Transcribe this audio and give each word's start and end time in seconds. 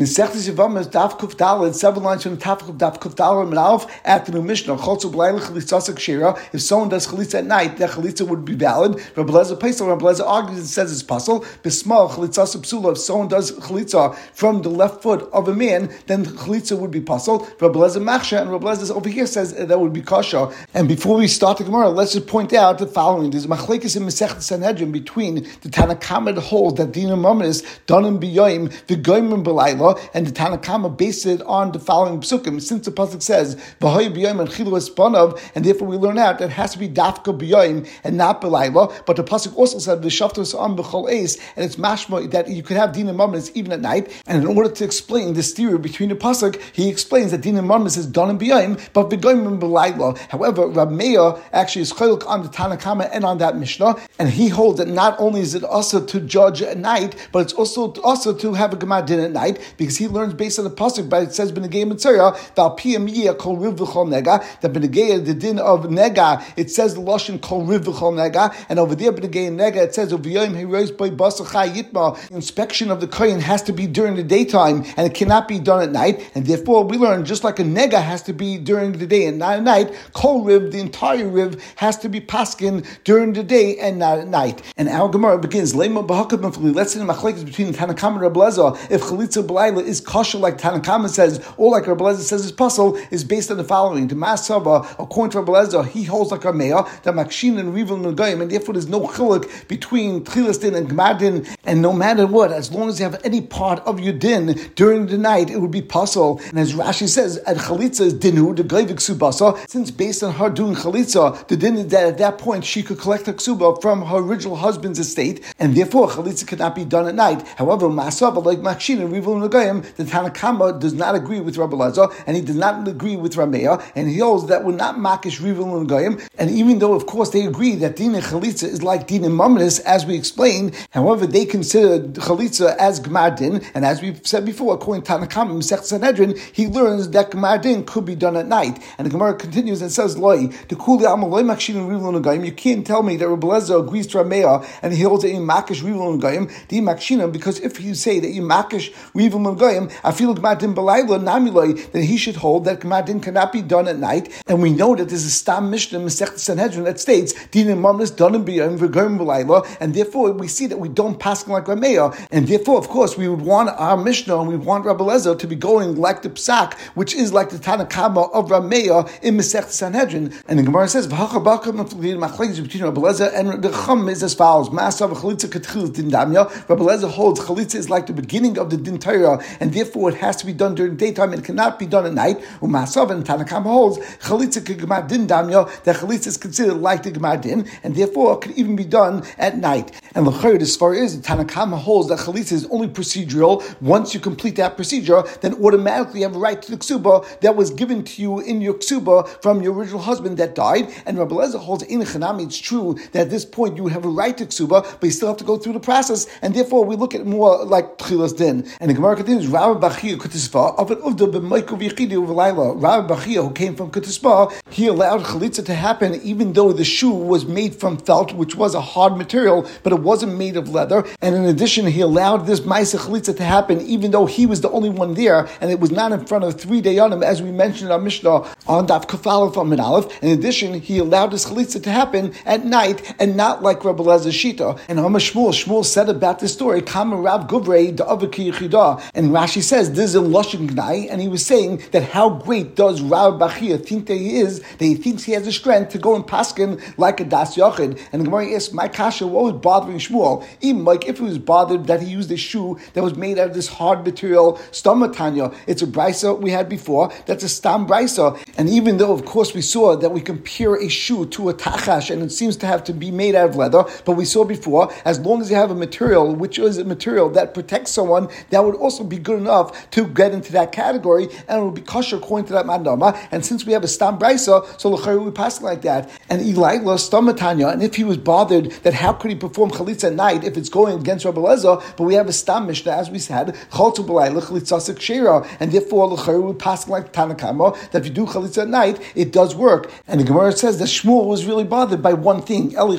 Mesechtes 0.00 0.48
Yevamos 0.48 0.90
Daf 0.90 1.18
Kuf 1.18 1.36
Daled, 1.36 1.74
seven 1.74 2.02
lines 2.02 2.22
from 2.22 2.36
the 2.36 2.40
top 2.40 2.66
of 2.66 2.76
Daf 2.76 2.98
Kuf 2.98 3.14
Daled 3.14 3.48
and 3.48 3.58
Alf 3.58 3.86
after 4.06 4.32
the 4.32 4.40
Mishnah. 4.40 4.76
Chotzu 4.76 5.12
B'layla 5.12 5.40
Chalitza 5.40 5.92
Kshira. 5.92 6.40
If 6.54 6.62
someone 6.62 6.88
does 6.88 7.06
Chalitza 7.06 7.40
at 7.40 7.44
night, 7.44 7.76
that 7.76 7.90
Chalitza 7.90 8.26
would 8.26 8.46
be 8.46 8.54
valid. 8.54 8.94
Rabbi 9.14 9.30
Lezer 9.30 9.58
Paisel, 9.58 9.88
Rabbi 9.88 10.06
Lezer 10.06 10.26
argues 10.26 10.58
and 10.58 10.66
says 10.66 10.90
it's 10.90 11.02
possible. 11.02 11.44
Bismal 11.62 12.08
Chalitza 12.08 12.46
Psula. 12.62 12.92
If 12.92 12.98
someone 12.98 13.28
does 13.28 13.52
Chalitza 13.52 14.16
from 14.32 14.62
the 14.62 14.70
left 14.70 15.02
foot 15.02 15.28
of 15.34 15.48
a 15.48 15.54
man, 15.54 15.92
then 16.06 16.24
Chalitza 16.24 16.78
would 16.78 16.90
be 16.90 17.02
possible. 17.02 17.46
Rabbi 17.60 17.78
Lezer 17.78 18.02
Machsha 18.02 18.40
and 18.40 18.50
Rabbi 18.50 18.72
Lezer 18.72 18.96
over 18.96 19.10
here 19.10 19.26
says 19.26 19.52
that 19.52 19.78
would 19.78 19.92
be 19.92 20.00
Kasha. 20.00 20.50
And 20.72 20.88
before 20.88 21.18
we 21.18 21.28
start 21.28 21.58
the 21.58 21.64
Gemara, 21.64 21.90
let's 21.90 22.14
just 22.14 22.26
point 22.26 22.54
out 22.54 22.78
the 22.78 22.86
following: 22.86 23.32
There's 23.32 23.46
Machlekes 23.46 23.98
in 23.98 24.04
Mesechtes 24.04 24.44
Sanhedrin 24.44 24.92
between 24.92 25.34
the 25.34 25.68
Tanakhama 25.68 26.38
holds 26.38 26.78
that 26.78 26.92
Dina 26.92 27.18
Mamis 27.18 27.66
done 27.84 28.06
in 28.06 28.18
Biyoim 28.18 28.72
V'Goyim 28.86 29.89
And 30.14 30.26
the 30.26 30.32
Tanakama 30.32 30.96
based 30.96 31.26
it 31.26 31.42
on 31.42 31.72
the 31.72 31.78
following 31.78 32.20
psukim. 32.20 32.60
Since 32.60 32.86
the 32.86 32.92
pasuk 32.92 33.22
says 33.22 33.56
V'Hoy 33.80 34.14
Biyoim 34.14 34.40
and 34.40 34.48
Chilu 34.48 35.40
and 35.54 35.64
therefore 35.64 35.88
we 35.88 35.96
learn 35.96 36.18
out 36.18 36.38
that 36.38 36.46
it 36.46 36.52
has 36.52 36.72
to 36.72 36.78
be 36.78 36.88
Dafka 36.88 37.36
Biyoim 37.38 37.88
and 38.04 38.16
not 38.16 38.40
B'Layla. 38.40 39.04
But 39.06 39.16
the 39.16 39.24
pasuk 39.24 39.56
also 39.56 39.78
said 39.78 40.00
V'Shaftos 40.00 40.58
on 40.58 40.76
B'Chol 40.76 41.10
Eis, 41.10 41.38
and 41.56 41.64
it's 41.64 41.76
mashma 41.76 42.30
that 42.30 42.48
you 42.48 42.62
could 42.62 42.76
have 42.76 42.92
Dina 42.92 43.12
Mamis 43.12 43.50
even 43.54 43.72
at 43.72 43.80
night. 43.80 44.22
And 44.26 44.42
in 44.42 44.56
order 44.56 44.70
to 44.70 44.84
explain 44.84 45.34
this 45.34 45.52
theory 45.52 45.78
between 45.78 46.08
the 46.08 46.14
pasuk, 46.14 46.60
he 46.72 46.88
explains 46.88 47.30
that 47.30 47.40
Dina 47.40 47.62
Mamis 47.62 47.96
is 47.96 48.06
done 48.06 48.30
in 48.30 48.38
Biyoim, 48.38 48.80
but 48.92 49.10
V'Goyim 49.10 49.46
and 49.46 49.60
B'Layla. 49.60 50.18
However, 50.28 50.66
Rab 50.68 50.90
Meir 50.90 51.34
actually 51.52 51.82
is 51.82 51.92
chaylik 51.92 52.26
on 52.26 52.42
the 52.42 52.48
Tanakama 52.48 53.08
and 53.12 53.24
on 53.24 53.38
that 53.38 53.56
Mishnah, 53.56 53.96
and 54.18 54.28
he 54.28 54.48
holds 54.48 54.78
that 54.78 54.88
not 54.88 55.18
only 55.18 55.40
is 55.40 55.54
it 55.54 55.64
also 55.64 56.04
to 56.04 56.20
judge 56.20 56.62
at 56.62 56.76
night, 56.76 57.14
but 57.32 57.40
it's 57.40 57.52
also 57.52 57.92
also 58.02 58.34
to 58.34 58.54
have 58.54 58.72
a 58.72 58.76
Gemara 58.76 59.04
din 59.04 59.20
at 59.20 59.32
night 59.32 59.58
because 59.80 59.96
he 59.96 60.06
learns 60.06 60.34
based 60.34 60.58
on 60.58 60.64
the 60.66 60.70
pasuk, 60.70 61.08
but 61.08 61.22
it 61.22 61.32
says 61.32 61.50
Benegay 61.50 61.90
Mitzrayah, 61.90 62.54
Val 62.54 62.76
Piyam 62.76 63.38
Kol 63.38 63.56
Riv 63.56 63.76
V'Chol 63.76 64.08
Nega, 64.08 64.44
that 64.60 64.72
Benegay 64.74 65.24
the 65.24 65.32
din 65.32 65.58
of 65.58 65.84
Nega, 65.84 66.44
it 66.54 66.70
says 66.70 66.94
the 66.94 67.00
Lashon 67.00 67.40
Kol 67.40 67.64
Riv 67.64 67.84
V'Chol 67.84 68.12
Nega, 68.12 68.54
and 68.68 68.78
over 68.78 68.94
there 68.94 69.10
Benegay 69.10 69.50
Nega, 69.50 69.76
it 69.76 69.94
says 69.94 70.12
Uviyim 70.12 70.54
Heroes 70.54 70.90
by 70.90 71.08
Basachai 71.08 71.72
Yitma. 71.72 72.30
Inspection 72.30 72.90
of 72.90 73.00
the 73.00 73.06
kohen 73.06 73.40
has 73.40 73.62
to 73.62 73.72
be 73.72 73.86
during 73.86 74.16
the 74.16 74.22
daytime, 74.22 74.84
and 74.98 75.06
it 75.06 75.14
cannot 75.14 75.48
be 75.48 75.58
done 75.58 75.82
at 75.82 75.92
night, 75.92 76.30
and 76.34 76.44
therefore 76.44 76.84
we 76.84 76.98
learn 76.98 77.24
just 77.24 77.42
like 77.42 77.58
a 77.58 77.62
Nega 77.62 78.02
has 78.02 78.22
to 78.24 78.34
be 78.34 78.58
during 78.58 78.92
the 78.92 79.06
day 79.06 79.24
and 79.24 79.38
not 79.38 79.54
at 79.54 79.62
night, 79.62 79.94
Kol 80.12 80.44
Riv, 80.44 80.72
the 80.72 80.78
entire 80.78 81.26
Riv, 81.26 81.58
has 81.76 81.96
to 82.00 82.10
be 82.10 82.20
paskin 82.20 82.86
during 83.04 83.32
the 83.32 83.42
day 83.42 83.78
and 83.78 83.98
not 83.98 84.18
at 84.18 84.28
night. 84.28 84.60
And 84.76 84.90
our 84.90 85.08
Gemara 85.08 85.38
begins, 85.38 85.72
Lema 85.72 86.06
Bahakam 86.06 86.74
Let's 86.74 86.92
see 86.92 86.98
the 86.98 87.06
machlekes 87.06 87.46
between 87.46 87.72
Tanakam 87.72 88.22
and 88.22 88.34
Rablezer. 88.34 88.76
If 88.90 89.00
Chalitza 89.02 89.46
B'layla 89.60 89.82
is 89.82 90.00
kosher 90.00 90.38
like 90.38 90.56
Tanakama 90.56 91.08
says, 91.10 91.44
or 91.58 91.72
like 91.72 91.84
Rablezer 91.84 92.20
says 92.20 92.46
is 92.46 92.52
puzzle, 92.52 92.96
is 93.10 93.24
based 93.24 93.50
on 93.50 93.58
the 93.58 93.64
following. 93.64 94.08
The 94.08 94.14
Masava, 94.14 94.86
according 94.98 95.32
to 95.32 95.42
Rablezer, 95.42 95.86
he 95.86 96.04
holds 96.04 96.30
like 96.30 96.44
a 96.46 96.52
mayor, 96.52 96.82
the 97.02 97.12
Makshin 97.12 97.58
and 97.58 97.74
Rivon 97.74 98.02
Nagayim, 98.02 98.40
and 98.40 98.50
therefore 98.50 98.74
there's 98.74 98.88
no 98.88 99.00
chilik 99.06 99.68
between 99.68 100.24
Tchilasdin 100.24 100.74
and 100.74 100.88
Gmadin, 100.88 101.46
and 101.64 101.82
no 101.82 101.92
matter 101.92 102.26
what, 102.26 102.52
as 102.52 102.72
long 102.72 102.88
as 102.88 102.98
you 102.98 103.04
have 103.04 103.20
any 103.22 103.42
part 103.42 103.80
of 103.80 104.00
your 104.00 104.14
din 104.14 104.58
during 104.76 105.06
the 105.06 105.18
night, 105.18 105.50
it 105.50 105.60
would 105.60 105.70
be 105.70 105.82
puzzle. 105.82 106.40
And 106.48 106.58
as 106.58 106.72
Rashi 106.72 107.06
says, 107.06 107.36
at 107.38 107.58
Chalitza 107.58 108.00
is 108.02 108.14
dinu, 108.14 108.56
the 108.56 108.64
Gleivik 108.64 108.96
Subasa, 108.96 109.68
since 109.68 109.90
based 109.90 110.22
on 110.22 110.32
her 110.34 110.48
doing 110.48 110.74
Chalitza, 110.74 111.46
the 111.48 111.56
din 111.56 111.76
is 111.76 111.88
that 111.88 112.06
at 112.06 112.18
that 112.18 112.38
point 112.38 112.64
she 112.64 112.82
could 112.82 112.98
collect 112.98 113.26
her 113.26 113.34
ksuba 113.34 113.80
from 113.82 114.06
her 114.06 114.18
original 114.18 114.56
husband's 114.56 114.98
estate, 114.98 115.44
and 115.58 115.76
therefore 115.76 116.08
Chalitza 116.08 116.46
could 116.46 116.60
not 116.60 116.74
be 116.74 116.84
done 116.86 117.06
at 117.06 117.14
night. 117.14 117.46
However, 117.58 117.88
Masava, 117.88 118.42
like 118.42 118.58
Makshin 118.60 119.00
and 119.00 119.12
Rivon 119.12 119.49
Nagayim, 119.50 119.94
the 119.96 120.04
Tanakama 120.04 120.78
does 120.78 120.94
not 120.94 121.14
agree 121.14 121.40
with 121.40 121.56
Rabbi 121.56 121.76
Lezer, 121.76 122.12
and 122.26 122.36
he 122.36 122.42
does 122.42 122.56
not 122.56 122.86
agree 122.86 123.16
with 123.16 123.34
Rameya, 123.34 123.82
and 123.94 124.08
he 124.08 124.18
holds 124.18 124.46
that 124.46 124.64
we're 124.64 124.72
not 124.72 124.96
Makish 124.96 125.40
Rivon 125.40 125.86
Nagayim, 125.86 126.26
and 126.38 126.50
even 126.50 126.78
though, 126.78 126.94
of 126.94 127.06
course, 127.06 127.30
they 127.30 127.44
agree 127.44 127.74
that 127.76 127.96
Din 127.96 128.14
and 128.14 128.24
Chalitza 128.24 128.64
is 128.64 128.82
like 128.82 129.06
Din 129.06 129.24
and 129.24 129.40
as 129.60 130.06
we 130.06 130.16
explained, 130.16 130.74
however, 130.90 131.26
they 131.26 131.44
consider 131.44 132.06
Chalitza 132.08 132.76
as 132.76 133.00
Gmar 133.00 133.36
Din, 133.36 133.62
and 133.74 133.84
as 133.84 134.00
we've 134.02 134.24
said 134.26 134.44
before, 134.44 134.74
according 134.74 135.02
to 135.02 135.12
Tanakama, 135.12 135.56
Mesech 135.56 135.82
Sanhedrin, 135.82 136.36
he 136.52 136.66
learns 136.66 137.10
that 137.10 137.30
Gmar 137.30 137.60
Din 137.60 137.84
could 137.84 138.04
be 138.04 138.14
done 138.14 138.36
at 138.36 138.46
night. 138.46 138.82
And 138.98 139.06
the 139.06 139.10
Gemara 139.10 139.34
continues 139.34 139.82
and 139.82 139.90
says, 139.90 140.16
Loi, 140.16 140.46
the 140.68 140.76
Kuli 140.76 141.04
Amaloi 141.04 141.44
Makshin 141.44 141.76
and 141.76 141.88
Rivon 141.88 142.20
Nagayim, 142.20 142.44
you 142.44 142.52
can't 142.52 142.86
tell 142.86 143.02
me 143.02 143.16
that 143.16 143.28
Rabbi 143.28 143.46
Lezer 143.46 143.80
agrees 143.80 144.06
to 144.08 144.18
Rameya, 144.18 144.66
and 144.82 144.92
he 144.92 145.02
holds 145.02 145.22
that 145.24 145.30
you 145.30 145.40
Makish 145.40 145.82
Rivon 145.82 146.20
Nagayim, 146.20 146.50
Di 146.68 146.80
Makshina, 146.80 147.30
because 147.30 147.60
if 147.60 147.80
you 147.80 147.94
say 147.94 148.20
that 148.20 148.30
you 148.30 148.42
Makish 148.42 148.92
Rivon 149.14 149.39
Nagayim, 149.44 149.92
I 150.04 150.12
feel 150.12 150.34
Gmar 150.34 150.58
Din 150.58 150.74
Balayla, 150.74 151.22
Namiloi, 151.22 151.92
then 151.92 152.02
he 152.02 152.16
should 152.16 152.36
hold 152.36 152.64
that 152.64 152.80
Gmar 152.80 153.04
Din 153.04 153.20
cannot 153.20 153.52
be 153.52 153.62
done 153.62 153.88
at 153.88 153.98
night, 153.98 154.42
and 154.46 154.62
we 154.62 154.70
know 154.70 154.94
that 154.94 155.08
there's 155.08 155.24
a 155.24 155.30
Stam 155.30 155.70
Mishnah, 155.70 155.98
Mesech 156.00 156.38
Sanhedrin, 156.38 156.84
that 156.84 157.00
states, 157.00 157.34
Din 157.48 157.68
and 157.68 157.82
Mamlis 157.82 158.14
done 158.14 158.34
in 158.34 158.44
Biyam, 158.44 158.78
V'Goyim 158.78 159.18
Balayla, 159.18 159.66
and 159.80 159.94
therefore 159.94 160.32
we 160.32 160.48
see 160.48 160.66
that 160.66 160.78
we 160.78 160.88
don't 160.88 161.18
pass 161.18 161.46
like 161.48 161.64
Rameya, 161.64 162.14
and 162.30 162.46
therefore, 162.46 162.78
of 162.78 162.88
course, 162.88 163.16
we 163.16 163.28
would 163.28 163.42
want 163.42 163.70
our 163.70 163.96
Mishnah, 163.96 164.38
and 164.38 164.48
we 164.48 164.56
want 164.56 164.84
Rabbi 164.84 165.04
Lezer 165.04 165.38
to 165.38 165.46
be 165.46 165.56
going 165.56 165.96
like 165.96 166.22
the 166.22 166.30
Psak, 166.30 166.74
which 166.94 167.14
is 167.14 167.32
like 167.32 167.50
the 167.50 167.58
Tanakama 167.58 168.30
of 168.32 168.48
Rameya 168.48 169.08
in 169.22 169.36
Mesech 169.36 169.68
Sanhedrin. 169.70 170.32
And 170.46 170.58
the 170.58 170.62
Gemara 170.62 170.88
says, 170.88 171.06
between 171.06 172.84
Rabbi 172.84 173.00
Lezer 173.00 173.32
and 173.34 173.62
the 173.62 173.70
Chum 173.70 174.08
is 174.08 174.22
as 174.22 174.34
follows. 174.34 174.68
Masav 174.70 175.10
Chalitza 175.14 175.48
Ketchilas 175.48 175.94
Din 175.94 176.10
Damya. 176.10 176.48
Rabbi 176.68 176.82
Lezer 176.82 177.10
holds 177.10 177.40
Chalitza 177.40 177.76
is 177.76 177.90
like 177.90 178.06
the 178.06 178.12
beginning 178.12 178.58
of 178.58 178.70
the 178.70 178.76
Din 178.76 178.98
Torah, 178.98 179.29
and 179.60 179.72
therefore 179.72 180.10
it 180.10 180.16
has 180.16 180.36
to 180.36 180.46
be 180.46 180.52
done 180.52 180.74
during 180.74 180.96
daytime 180.96 181.32
and 181.32 181.44
cannot 181.44 181.78
be 181.78 181.86
done 181.86 182.06
at 182.06 182.12
night. 182.12 182.38
Umasav 182.60 183.10
and 183.10 183.24
Tanakam 183.24 183.62
holds 183.64 183.98
Chalitza 184.18 184.60
Kegmar 184.60 185.06
Din 185.06 185.26
Damya, 185.26 185.82
that 185.84 185.96
Chalitza 185.96 186.28
is 186.28 186.36
considered 186.36 186.74
like 186.74 187.02
the 187.02 187.12
Gemar 187.12 187.40
Din, 187.40 187.68
and 187.82 187.94
therefore 187.94 188.38
could 188.38 188.52
even 188.52 188.76
be 188.76 188.84
done 188.84 189.24
at 189.38 189.56
night. 189.58 189.92
And 190.14 190.26
the 190.26 190.30
Chayr, 190.30 190.60
as 190.60 190.76
far 190.76 190.94
as 190.94 191.20
the 191.20 191.26
Tanakama 191.26 191.78
holds 191.78 192.08
that 192.08 192.18
Chalitza 192.18 192.52
is 192.52 192.66
only 192.66 192.88
procedural. 192.88 193.62
Once 193.80 194.14
you 194.14 194.20
complete 194.20 194.56
that 194.56 194.76
procedure, 194.76 195.22
then 195.40 195.54
automatically 195.62 196.20
you 196.20 196.26
have 196.26 196.36
a 196.36 196.38
right 196.38 196.60
to 196.60 196.70
the 196.70 196.76
ksuba 196.76 197.40
that 197.40 197.56
was 197.56 197.70
given 197.70 198.04
to 198.04 198.22
you 198.22 198.40
in 198.40 198.60
your 198.60 198.74
ksuba 198.74 199.28
from 199.42 199.62
your 199.62 199.74
original 199.74 200.00
husband 200.00 200.36
that 200.38 200.54
died. 200.54 200.92
And 201.06 201.18
Rabbi 201.18 201.34
Lezer 201.34 201.58
holds 201.58 201.82
in 201.84 202.00
Chanami, 202.00 202.46
it's 202.46 202.58
true 202.58 202.98
that 203.12 203.22
at 203.22 203.30
this 203.30 203.44
point 203.44 203.76
you 203.76 203.88
have 203.88 204.04
a 204.04 204.08
right 204.08 204.36
to 204.38 204.46
ksuba, 204.46 204.82
but 205.00 205.02
you 205.02 205.10
still 205.10 205.28
have 205.28 205.36
to 205.38 205.44
go 205.44 205.56
through 205.56 205.74
the 205.74 205.80
process, 205.80 206.26
and 206.42 206.54
therefore 206.54 206.84
we 206.84 206.96
look 206.96 207.14
at 207.14 207.26
more 207.26 207.64
like 207.64 207.98
tchilas 207.98 208.36
din. 208.36 208.66
And 208.80 208.90
the 208.90 208.94
Gemara 208.94 209.16
continues, 209.20 209.48
Rabbi 209.48 209.86
Bachia 209.86 210.16
Kutispa, 210.16 210.78
of 210.78 210.90
an 210.90 210.96
uvda 211.02 211.30
uv'layla. 211.30 212.82
Rabbi 212.82 213.14
who 213.14 213.50
came 213.50 213.76
from 213.76 213.90
Kutispa, 213.90 214.50
he 214.70 214.86
allowed 214.86 215.20
chalitza 215.24 215.62
to 215.66 215.74
happen 215.74 216.14
even 216.22 216.54
though 216.54 216.72
the 216.72 216.84
shoe 216.84 217.12
was 217.12 217.44
made 217.44 217.74
from 217.74 217.98
felt, 217.98 218.32
which 218.32 218.54
was 218.54 218.74
a 218.74 218.80
hard 218.80 219.18
material, 219.18 219.68
but 219.82 219.92
it 219.92 220.00
wasn't 220.00 220.38
made 220.38 220.56
of 220.56 220.70
leather. 220.70 221.04
And 221.20 221.34
in 221.34 221.44
addition, 221.44 221.86
he 221.86 222.00
allowed 222.00 222.46
this 222.46 222.60
Maisa 222.60 222.98
chalitza 222.98 223.36
to 223.36 223.44
happen 223.44 223.82
even 223.82 224.10
though 224.10 224.24
he 224.24 224.46
was 224.46 224.62
the 224.62 224.70
only 224.70 224.88
one 224.88 225.12
there, 225.12 225.46
and 225.60 225.70
it 225.70 225.80
was 225.80 225.90
not 225.90 226.12
in 226.12 226.24
front 226.24 226.44
of 226.44 226.58
three 226.58 226.80
dayanim, 226.80 227.22
as 227.22 227.42
we 227.42 227.52
mentioned 227.52 227.88
in 227.88 227.92
our 227.92 227.98
Mishnah 227.98 228.46
on 228.66 228.86
Daf 228.86 229.06
Kafalef 229.06 229.58
on 229.58 229.78
Aleph. 229.78 230.22
In 230.22 230.30
addition, 230.30 230.80
he 230.80 230.96
allowed 230.96 231.32
this 231.32 231.44
chalitza 231.44 231.82
to 231.82 231.90
happen 231.90 232.32
at 232.46 232.64
night 232.64 233.14
and 233.18 233.36
not 233.36 233.62
like 233.62 233.84
Rabbi 233.84 234.02
Lezer 234.02 234.32
Shita. 234.32 234.80
And 234.88 234.98
Hama 234.98 235.18
Shmuel, 235.18 235.84
said 235.84 236.08
about 236.08 236.38
this 236.38 236.54
story, 236.54 236.80
Kama 236.80 237.16
Rav 237.16 237.46
Da'avaki 237.46 238.50
Yichida. 238.50 239.09
And 239.14 239.30
Rashi 239.30 239.62
says, 239.62 239.92
this 239.92 240.10
is 240.10 240.14
a 240.14 240.20
Lashon 240.20 240.70
Gnai, 240.70 241.08
and 241.10 241.20
he 241.20 241.26
was 241.26 241.44
saying 241.44 241.82
that 241.90 242.04
how 242.04 242.30
great 242.30 242.76
does 242.76 243.02
Rav 243.02 243.34
Bachia 243.34 243.84
think 243.84 244.06
that 244.06 244.14
he 244.14 244.38
is, 244.38 244.60
that 244.60 244.84
he 244.84 244.94
thinks 244.94 245.24
he 245.24 245.32
has 245.32 245.44
the 245.44 245.52
strength 245.52 245.90
to 245.90 245.98
go 245.98 246.14
and 246.14 246.24
paskin 246.24 246.80
like 246.96 247.20
a 247.20 247.24
Das 247.24 247.56
Yochid. 247.56 248.00
And 248.12 248.22
the 248.22 248.24
Gemara 248.26 248.54
asks, 248.54 248.72
my 248.72 248.86
kasha, 248.86 249.26
what 249.26 249.44
was 249.44 249.60
bothering 249.60 249.98
Shmuel? 249.98 250.46
Even 250.60 250.84
like 250.84 251.08
if 251.08 251.18
he 251.18 251.24
was 251.24 251.38
bothered 251.38 251.88
that 251.88 252.00
he 252.00 252.08
used 252.08 252.30
a 252.30 252.36
shoe 252.36 252.78
that 252.94 253.02
was 253.02 253.16
made 253.16 253.38
out 253.38 253.48
of 253.48 253.54
this 253.54 253.66
hard 253.66 254.04
material, 254.04 254.54
stomatanya, 254.70 255.54
it's 255.66 255.82
a 255.82 255.86
brisa 255.86 256.38
we 256.40 256.50
had 256.50 256.68
before, 256.68 257.12
that's 257.26 257.42
a 257.42 257.48
stam 257.48 257.86
brisa. 257.86 258.40
And 258.56 258.68
even 258.68 258.98
though, 258.98 259.12
of 259.12 259.24
course, 259.24 259.54
we 259.54 259.62
saw 259.62 259.96
that 259.96 260.10
we 260.10 260.20
compare 260.20 260.76
a 260.76 260.88
shoe 260.88 261.26
to 261.26 261.48
a 261.48 261.54
tachash, 261.54 262.10
and 262.10 262.22
it 262.22 262.30
seems 262.30 262.56
to 262.58 262.66
have 262.66 262.84
to 262.84 262.92
be 262.92 263.10
made 263.10 263.34
out 263.34 263.50
of 263.50 263.56
leather, 263.56 263.84
but 264.04 264.12
we 264.12 264.24
saw 264.24 264.44
before, 264.44 264.92
as 265.04 265.18
long 265.18 265.40
as 265.40 265.50
you 265.50 265.56
have 265.56 265.72
a 265.72 265.74
material 265.74 266.34
which 266.34 266.58
is 266.58 266.78
a 266.78 266.84
material 266.84 267.28
that 267.30 267.54
protects 267.54 267.90
someone, 267.90 268.28
that 268.50 268.64
would 268.64 268.76
also 268.76 268.99
be 269.08 269.18
good 269.18 269.38
enough 269.38 269.90
to 269.90 270.06
get 270.06 270.32
into 270.32 270.52
that 270.52 270.72
category, 270.72 271.28
and 271.48 271.60
it 271.60 271.64
would 271.64 271.74
be 271.74 271.80
kosher 271.80 272.16
according 272.16 272.46
to 272.46 272.52
that 272.54 272.66
mandama. 272.66 273.16
And 273.30 273.44
since 273.44 273.64
we 273.64 273.72
have 273.72 273.84
a 273.84 273.88
stam 273.88 274.18
brisa, 274.18 274.80
so 274.80 274.90
l'chayr 274.90 275.24
we 275.24 275.30
pass 275.30 275.62
like 275.62 275.82
that. 275.82 276.10
And 276.28 276.42
Elaila 276.42 276.98
stomatanya, 276.98 277.72
and 277.72 277.82
if 277.82 277.94
he 277.94 278.04
was 278.04 278.16
bothered 278.16 278.70
that 278.82 278.94
how 278.94 279.12
could 279.12 279.30
he 279.30 279.36
perform 279.36 279.70
chalitza 279.70 280.04
at 280.04 280.14
night 280.14 280.44
if 280.44 280.56
it's 280.56 280.68
going 280.68 280.98
against 280.98 281.24
Rabbi 281.24 281.40
Lezer, 281.40 281.82
but 281.96 282.04
we 282.04 282.14
have 282.14 282.28
a 282.28 282.32
stam 282.32 282.66
mishnah 282.66 282.92
as 282.92 283.10
we 283.10 283.18
said, 283.18 283.54
chaltu 283.72 284.04
b'layla 284.04 284.42
chalitza 284.42 285.00
shira, 285.00 285.46
and 285.60 285.72
therefore 285.72 286.06
l'chayr 286.08 286.42
we 286.42 286.52
pass 286.54 286.88
like 286.88 287.12
Tanakama 287.12 287.76
that 287.90 288.00
if 288.02 288.06
you 288.06 288.12
do 288.12 288.26
chalitza 288.26 288.62
at 288.62 288.68
night, 288.68 289.00
it 289.14 289.32
does 289.32 289.54
work. 289.54 289.90
And 290.06 290.20
the 290.20 290.24
Gemara 290.24 290.52
says 290.52 290.78
that 290.78 290.86
Shmuel 290.86 291.26
was 291.26 291.46
really 291.46 291.64
bothered 291.64 292.02
by 292.02 292.12
one 292.12 292.42
thing. 292.42 292.72
Eli 292.72 292.98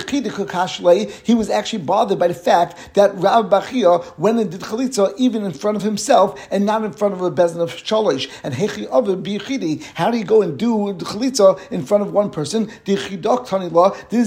he 1.23 1.33
was 1.35 1.49
actually 1.49 1.83
bothered 1.83 2.19
by 2.19 2.27
the 2.27 2.33
fact 2.33 2.95
that 2.95 3.15
Rav 3.15 3.45
Bachia 3.45 4.17
went 4.17 4.39
and 4.39 4.51
did 4.51 4.61
chalitza 4.61 5.13
even 5.17 5.43
in 5.43 5.53
front 5.53 5.77
of 5.77 5.83
himself 5.91 6.39
and 6.51 6.65
not 6.65 6.83
in 6.83 6.93
front 6.93 7.13
of 7.13 7.21
a 7.21 7.31
bezin 7.31 7.59
of 7.59 7.71
shalish. 7.71 8.29
And 8.43 8.53
hechi 8.53 8.87
ovid 8.87 9.23
bichidi. 9.23 9.83
How 9.93 10.09
do 10.11 10.17
you 10.17 10.25
go 10.25 10.41
and 10.41 10.57
do 10.57 10.93
the 10.93 11.05
chalitza 11.05 11.59
in 11.71 11.85
front 11.85 12.03
of 12.03 12.11
one 12.13 12.29
person? 12.29 12.71
This 12.85 13.09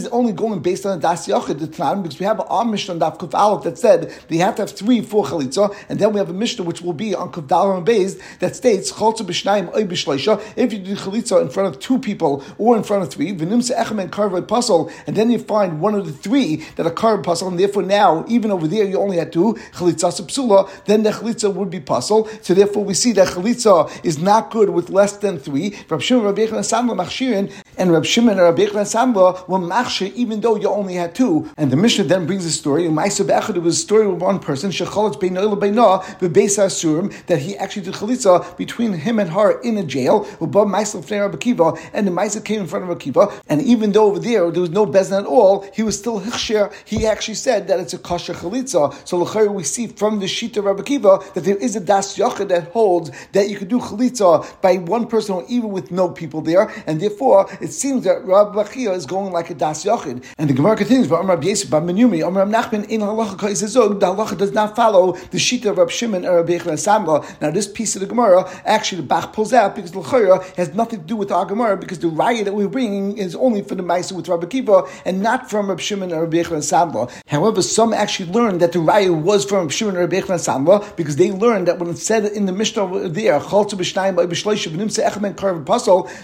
is 0.01 0.07
only 0.09 0.33
going 0.33 0.61
based 0.61 0.87
on 0.87 0.99
a 0.99 1.01
das 1.01 1.27
yachid 1.27 1.59
because 2.03 2.19
we 2.19 2.27
have 2.27 2.41
a 2.41 2.65
Mishnah 2.65 2.95
on 2.95 3.01
Daf 3.01 3.19
Kuf 3.19 3.35
Aleph 3.35 3.65
that 3.65 3.79
said 3.79 4.13
you 4.29 4.41
have 4.41 4.57
to 4.57 4.63
have 4.63 4.71
three 4.71 5.01
for 5.01 5.25
chalitza, 5.25 5.75
and 5.89 5.99
then 5.99 6.13
we 6.13 6.19
have 6.19 6.31
a 6.31 6.33
Mishnah 6.33 6.65
which 6.65 6.83
will 6.83 6.93
be 6.93 7.15
on 7.15 7.33
Kuf 7.33 7.77
and 7.77 7.87
Beis 7.87 8.21
that 8.39 8.57
states 8.57 8.93
chaltza 8.93 9.21
b'shnayim 9.21 9.75
oy 9.75 9.85
b'shleisha. 9.85 10.43
If 10.57 10.73
you 10.73 10.79
do 10.79 10.97
chalitza 10.97 11.41
in 11.41 11.49
front 11.51 11.75
of 11.75 11.81
two 11.81 11.99
people 11.99 12.45
or 12.59 12.77
in 12.77 12.83
front 12.83 13.03
of 13.03 13.11
three, 13.11 13.33
v'nimsa 13.33 13.77
echem 13.77 14.01
and 14.01 14.13
karvad 14.13 14.49
puzzle, 14.49 14.91
and 15.07 15.17
then 15.17 15.31
you 15.31 15.39
find 15.39 15.81
one 15.81 15.95
of 15.95 16.07
the 16.07 16.13
three 16.13 16.57
that 16.77 16.87
are 16.87 16.93
karvad 16.93 17.25
puzzle, 17.25 17.49
and 17.49 17.59
therefore 17.59 17.83
now 17.83 18.25
even 18.29 18.51
over 18.51 18.67
there 18.67 18.85
you 18.85 18.99
only 18.99 19.17
had 19.17 19.33
two 19.33 19.55
chalitza 19.73 20.13
psula, 20.23 20.69
then 20.85 21.03
the 21.03 21.11
chalitza 21.11 21.44
would 21.50 21.70
be 21.70 21.81
puzzle. 21.81 22.29
So 22.43 22.55
therefore 22.55 22.85
we 22.85 22.94
see 22.94 23.12
that 23.12 23.29
chalitza 23.29 23.91
is 24.05 24.19
not 24.19 24.50
good 24.50 24.70
with 24.70 24.91
less 24.91 25.17
than 25.17 25.38
three. 25.38 25.76
Rav 25.88 26.02
Shimon, 26.02 26.35
Yechon, 26.35 27.52
and 27.76 27.93
Rav 27.93 28.06
Shimon 28.06 28.38
and 28.38 28.43
Rav 28.43 28.56
Yechon 28.56 28.85
Samla 28.85 29.49
were 29.49 29.59
machshir 29.59 30.12
even 30.15 30.41
though 30.41 30.56
you 30.56 30.69
only 30.69 30.94
had 30.94 31.15
two. 31.15 31.50
And 31.56 31.71
the 31.71 31.76
Mishnah 31.76 32.05
then 32.05 32.26
brings 32.26 32.44
a 32.44 32.50
story. 32.50 32.85
Ma'aseh 32.85 33.26
Be'echad, 33.26 33.56
it 33.56 33.61
was 33.61 33.79
a 33.79 33.81
story 33.81 34.06
of 34.06 34.21
one 34.21 34.38
person 34.38 34.71
shechalot 34.71 35.21
beinoil 35.21 35.59
beina 35.59 36.03
bebeis 36.19 36.59
asurim 36.59 37.12
that 37.26 37.38
he 37.38 37.56
actually 37.56 37.82
did 37.82 37.94
chalitza 37.94 38.56
between 38.56 38.93
him 38.93 39.19
and 39.19 39.31
her 39.31 39.61
in 39.61 39.79
a 39.79 39.82
jail. 39.82 40.26
Above 40.41 40.69
Ma'aseh 40.69 41.05
Fnei 41.05 41.21
Rabbi 41.21 41.37
Kiva, 41.37 41.75
and 41.93 42.06
the 42.06 42.11
Ma'aseh 42.11 42.44
came 42.44 42.61
in 42.61 42.67
front 42.67 42.85
of 42.85 42.88
Rabbi 42.88 43.00
Kiva, 43.00 43.32
and 43.49 43.62
even 43.62 43.93
though 43.93 44.06
over 44.06 44.19
there 44.19 44.50
there 44.50 44.61
was 44.61 44.70
no 44.70 44.87
bezin 44.87 45.20
at 45.20 45.27
all, 45.27 45.67
he 45.73 45.82
was 45.82 45.99
still 45.99 46.20
hichsher. 46.20 46.73
He 46.85 47.06
actually 47.06 47.35
said 47.35 47.69
that 47.69 47.81
it's 47.81 47.94
a 47.94 47.99
kosher 47.99 48.35
chalitza. 48.35 48.94
So 49.06 49.19
l'chayr 49.19 49.53
we 49.53 49.65
see 49.65 49.87
from 49.87 50.20
the 50.20 50.29
sheet 50.29 50.56
of 50.56 50.65
Rabbi 50.65 50.82
Kiva 50.82 51.20
that 51.35 51.44
there 51.44 51.56
is 51.56 51.77
a 51.77 51.81
das 51.81 52.17
yachid 52.17 52.49
that 52.49 52.70
holds 52.73 53.11
that 53.32 53.49
you 53.49 53.56
could 53.56 53.69
do 53.69 53.79
chalitza 53.79 54.61
by 54.61 54.77
one 54.77 55.06
person 55.06 55.35
or 55.37 55.44
even 55.49 55.70
with 55.70 55.91
no 55.91 56.09
people 56.09 56.41
there, 56.41 56.73
and 56.87 57.00
therefore 57.00 57.49
it 57.65 57.73
seems 57.73 58.05
that 58.05 58.25
Rabbi 58.27 58.63
Bachia 58.63 58.95
is 58.95 59.07
going 59.07 59.33
like 59.33 59.49
a 59.49 59.55
das 59.55 59.85
yachid. 59.85 60.23
And 60.37 60.51
the 60.51 60.55
Gemara 60.55 60.77
continues, 60.77 61.09
but 61.09 61.25
Rabbi 61.25 61.47
Yisrael, 61.47 61.71
but 61.71 61.83
Menyumi, 61.85 62.23
Rabbi 62.23 62.51
Nachman 62.51 62.87
in 62.91 63.01
halacha 63.01 63.49
is 63.49 63.61
the 63.61 63.69
halacha 63.69 64.37
does 64.37 64.53
not 64.53 64.77
follow 64.77 65.13
the 65.31 65.39
sheet 65.39 65.65
of 65.65 65.79
Rabbi 65.79 65.91
Shimon 65.91 66.27
or 66.27 66.37
Rabbi 66.37 66.59
Yechon 66.59 66.75
Samla. 66.75 67.41
Now 67.41 67.51
this 67.51 67.67
piece 67.67 67.97
of 67.97 68.01
the 68.01 68.07
Gemara 68.07 68.51
actually 68.67 69.01
the 69.01 69.07
Bach 69.07 69.33
pulls 69.33 69.55
out 69.55 69.75
because 69.75 69.93
the 69.93 70.01
l'chayra 70.01 70.45
has 70.57 70.75
nothing 70.75 71.01
to 71.01 71.07
do 71.07 71.17
with 71.17 71.33
our 71.33 71.47
Gemara 71.47 71.79
because 71.79 72.01
the 72.01 72.09
raya 72.09 72.45
that 72.45 72.53
we're 72.53 72.69
bringing 72.69 73.17
is 73.17 73.35
only 73.35 73.63
for 73.63 73.75
the 73.75 73.83
Maisa 73.83 74.13
with 74.13 74.29
Rabbi 74.29 74.47
Kiva 74.47 74.83
and 75.07 75.23
not 75.23 75.49
from 75.49 75.69
Rabbi 75.69 75.81
Shimon 75.81 76.13
or 76.13 76.25
Rabbi 76.25 76.43
Yechon 76.43 76.59
Samla. 76.59 77.11
However, 77.29 77.63
some 77.63 77.95
actually 77.95 78.31
learned 78.31 78.61
that 78.61 78.73
the 78.73 78.79
raya 78.79 79.19
was 79.19 79.47
from 79.47 79.61
Rabbi 79.61 79.73
Shimon 79.73 79.97
or 79.97 80.01
Rabbi 80.01 80.21
Yechon 80.21 80.39
Samla 80.39 80.97
because 80.97 81.17
they 81.17 81.33
learned 81.33 81.69
that 81.69 81.79
when 81.79 81.89
it 81.89 81.97
said 81.97 82.27
in 82.27 82.45
the 82.45 82.53
Mishnah 82.53 83.09
there, 83.09 83.41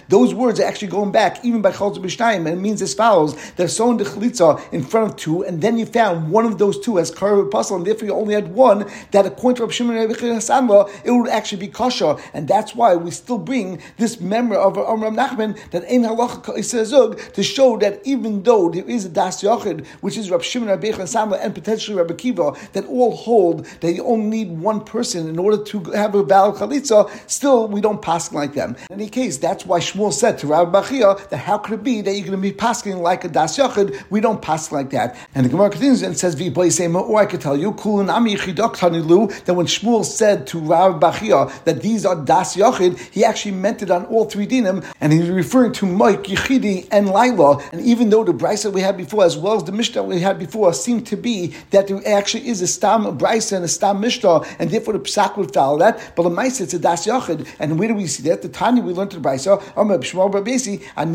those 0.09 0.33
words 0.33 0.59
are 0.59 0.65
actually 0.65 0.87
going 0.87 1.11
back 1.11 1.30
even 1.43 1.61
by 1.61 1.71
Chaltu 1.71 1.97
b'shnayim, 1.97 2.37
and 2.37 2.49
it 2.49 2.61
means 2.61 2.81
as 2.81 2.93
follows: 2.93 3.35
they're 3.53 3.67
sown 3.67 3.97
the 3.97 4.03
chalitza 4.03 4.61
in 4.71 4.83
front 4.83 5.09
of 5.09 5.15
two, 5.17 5.43
and 5.43 5.61
then 5.61 5.77
you 5.77 5.85
found 5.85 6.31
one 6.31 6.45
of 6.45 6.57
those 6.57 6.79
two 6.79 6.99
as 6.99 7.11
karv 7.11 7.49
pasol, 7.49 7.77
and 7.77 7.85
therefore 7.85 8.07
you 8.07 8.13
only 8.13 8.33
had 8.33 8.53
one 8.53 8.89
that 9.11 9.25
according 9.25 9.57
to 9.57 9.63
Rabbi 9.63 9.73
Shimon 9.73 9.95
Yechon 9.95 10.89
it 11.03 11.11
would 11.11 11.29
actually 11.29 11.59
be 11.59 11.67
kosher, 11.67 12.15
and 12.33 12.47
that's 12.47 12.75
why 12.75 12.95
we 12.95 13.11
still 13.11 13.37
bring 13.37 13.81
this 13.97 14.19
memory 14.19 14.57
of 14.57 14.77
Amram 14.77 15.15
Nachman 15.15 15.57
that 15.71 15.83
in 15.85 16.03
halacha 16.03 16.57
isazug 16.57 17.33
to 17.33 17.43
show 17.43 17.77
that 17.77 18.01
even 18.05 18.43
though 18.43 18.69
there 18.69 18.87
is 18.89 19.05
a 19.05 19.09
das 19.09 19.41
yochid, 19.41 19.85
which 20.01 20.17
is 20.17 20.29
Rabbi 20.29 20.43
Shimon, 20.43 20.69
Rabbi 20.69 20.87
Samla, 20.91 21.39
and 21.41 21.53
potentially 21.53 21.97
Rabbi 21.97 22.13
Kiva, 22.15 22.53
that 22.73 22.85
all 22.85 23.15
hold 23.15 23.65
that 23.81 23.93
you 23.93 24.03
only 24.05 24.45
need 24.45 24.51
one 24.59 24.81
person 24.81 25.27
in 25.27 25.37
order 25.39 25.63
to 25.63 25.79
have 25.91 26.15
a 26.15 26.23
valid 26.23 26.55
chalitza. 26.55 27.09
Still, 27.29 27.67
we 27.67 27.81
don't 27.81 28.01
pass 28.01 28.31
like 28.31 28.53
them. 28.53 28.75
In 28.89 28.99
any 28.99 29.09
case, 29.09 29.37
that's 29.37 29.65
why 29.65 29.79
Shmuel 29.79 30.13
said 30.13 30.37
to 30.39 30.47
Rabbi 30.47 30.81
Bachia 30.81 31.20
that 31.29 31.37
how 31.37 31.57
could 31.57 31.73
it 31.73 31.83
be 31.83 32.01
that 32.01 32.11
you're 32.13 32.27
going 32.27 32.31
to 32.31 32.41
be 32.41 32.51
passing 32.51 32.97
like 32.97 33.23
a 33.23 33.29
das 33.29 33.57
yochid? 33.57 34.03
We 34.09 34.21
don't 34.21 34.41
pass 34.41 34.71
like 34.71 34.89
that. 34.91 35.17
And 35.35 35.45
the 35.45 35.49
Gemara 35.49 35.69
continues 35.69 36.01
and 36.01 36.17
says, 36.17 36.39
or 36.41 36.51
oh, 36.95 37.15
I 37.15 37.25
could 37.25 37.41
tell 37.41 37.57
you, 37.57 37.71
that 37.71 39.53
when 39.55 39.65
Shmuel 39.65 40.05
said 40.05 40.47
to 40.47 40.59
Rabbi 40.59 40.99
Bachia 40.99 41.63
that 41.63 41.81
these 41.81 42.05
are 42.05 42.15
das 42.15 42.55
yochid, 42.55 42.97
he 43.11 43.23
actually 43.23 43.51
meant 43.51 43.81
it 43.81 43.91
on 43.91 44.05
all 44.05 44.25
three 44.25 44.47
dinim, 44.47 44.85
and 44.99 45.13
he's 45.13 45.29
referring 45.29 45.71
to 45.73 45.85
Mike, 45.85 46.23
Yechidi, 46.23 46.87
and 46.91 47.09
Laila. 47.09 47.61
And 47.71 47.81
even 47.81 48.09
though 48.09 48.23
the 48.23 48.33
brisa 48.33 48.71
we 48.71 48.81
had 48.81 48.97
before, 48.97 49.23
as 49.23 49.37
well 49.37 49.55
as 49.55 49.63
the 49.63 49.71
Mishnah 49.71 50.03
we 50.03 50.19
had 50.19 50.39
before, 50.39 50.73
seemed 50.73 51.07
to 51.07 51.17
be 51.17 51.53
that 51.71 51.87
there 51.87 52.01
actually 52.07 52.47
is 52.47 52.61
a 52.61 52.67
stam 52.67 53.03
brisa 53.17 53.53
and 53.53 53.65
a 53.65 53.67
stam 53.67 53.99
Mishnah, 53.99 54.41
and 54.59 54.69
therefore 54.69 54.93
the 54.93 54.99
psak 54.99 55.37
would 55.37 55.53
follow 55.53 55.77
that. 55.79 56.13
But 56.15 56.23
the 56.23 56.29
Maisa 56.29 56.61
it's 56.61 56.73
a 56.73 56.79
das 56.79 57.05
yochid, 57.05 57.47
and 57.59 57.79
where 57.79 57.87
do 57.87 57.95
we 57.95 58.07
see 58.07 58.23
that? 58.29 58.41
The 58.41 58.49
Tanya 58.49 58.81
we 58.81 58.93
learned 58.93 59.11
to 59.11 59.19
the 59.19 59.27
brisa, 59.27 59.61
Rabbi 59.75 60.03
Shmuel 60.03 60.31
Bar 60.31 60.41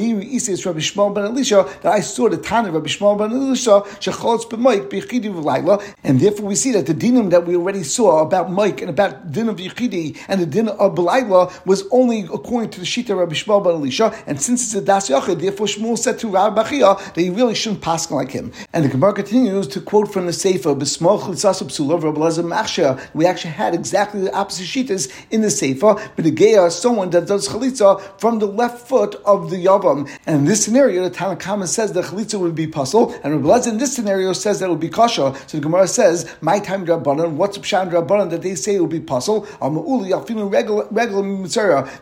Ani 0.01 0.25
Isa 0.27 0.53
Rabbi 0.69 0.81
Shmuel 0.81 1.15
Ben 1.15 1.25
Elisha, 1.25 1.67
that 1.83 1.93
I 1.93 2.01
saw 2.01 2.29
the 2.29 2.37
Tanya 2.37 2.71
Rabbi 2.71 2.87
Shmuel 2.87 3.19
Ben 3.19 3.33
Elisha 3.33 3.83
shecholz 4.01 4.45
b'Mike 4.45 4.89
b'Yechidi 4.91 5.33
v'Laila, 5.33 5.83
and 6.05 6.21
therefore 6.21 6.47
we 6.47 6.55
see 6.55 6.73
that 6.73 6.87
the 6.87 6.95
dinim 6.95 7.31
that 7.31 7.47
we 7.47 7.57
already 7.57 7.83
saw 7.83 8.21
about 8.21 8.51
Mike 8.51 8.81
and 8.81 8.91
about 8.91 9.33
din 9.33 9.49
of 9.49 9.57
Yechidi 9.57 10.17
and 10.29 10.41
the 10.41 10.47
din 10.47 10.69
of 10.69 10.95
Belaila 10.95 11.67
was 11.67 11.85
only 11.91 12.21
according 12.33 12.71
to 12.71 12.81
the 12.81 12.87
Shita 12.87 13.17
Rabbi 13.17 13.35
Shmuel 13.35 13.65
ben 13.65 13.75
Elisha, 13.75 14.15
and 14.27 14.41
since 14.41 14.65
it's 14.65 14.75
a 14.75 14.81
Das 14.81 15.09
Yachid, 15.09 15.41
therefore 15.41 15.67
Shmuel 15.67 15.99
said 15.99 16.19
to 16.19 16.29
Rabbi 16.29 16.63
Bachia 16.63 17.15
that 17.15 17.21
he 17.21 17.31
really 17.31 17.55
shouldn't 17.55 17.83
pass 17.83 18.11
like 18.11 18.31
him. 18.31 18.53
And 18.73 18.85
the 18.85 18.89
Gemara 18.89 19.15
continues 19.15 19.67
to 19.69 19.81
quote 19.81 20.13
from 20.13 20.27
the 20.27 20.33
Sefer, 20.33 20.75
B'smoch 20.75 21.23
Litzasab 21.23 21.69
Sulav 21.69 22.03
Rabbi 22.03 22.21
Machsha. 22.21 23.01
We 23.15 23.27
actually 23.27 23.53
had 23.53 23.75
exactly 23.75 24.21
the 24.21 24.35
opposite 24.35 24.67
Shitas 24.67 25.13
in 25.31 25.41
the 25.41 25.51
Sefer, 25.51 25.95
but 26.15 26.25
the 26.25 26.71
someone 26.71 27.11
that 27.11 27.27
does 27.27 27.49
Chalitza 27.49 28.01
from 28.21 28.39
the 28.39 28.47
left 28.47 28.87
foot 28.87 29.17
of 29.25 29.51
the 29.51 29.59
Yavam. 29.87 30.09
And 30.27 30.37
in 30.37 30.45
this 30.45 30.65
scenario, 30.65 31.05
the 31.05 31.11
Tanakama 31.11 31.67
says 31.67 31.93
that 31.93 32.07
Chalitza 32.07 32.39
would 32.39 32.55
be 32.55 32.67
puzzle, 32.67 33.15
and 33.23 33.45
Rabbi 33.45 33.69
in 33.69 33.79
this 33.79 33.95
scenario 33.95 34.33
says 34.33 34.61
that 34.61 34.67
it 34.67 34.71
would 34.71 34.81
be 34.81 34.89
Kasha. 34.89 35.35
So 35.47 35.59
the 35.59 35.61
Gemara 35.61 35.89
says, 35.89 36.35
My 36.41 36.59
time 36.59 36.87
Rabbanan, 36.87 37.33
what's 37.33 37.59
Pshan 37.59 37.91
Rabbanan 37.91 38.31
that 38.31 38.43
they 38.43 38.55
say 38.55 38.77
it 38.77 38.81
will 38.81 38.87
be 38.87 39.01
puzzle? 39.01 39.47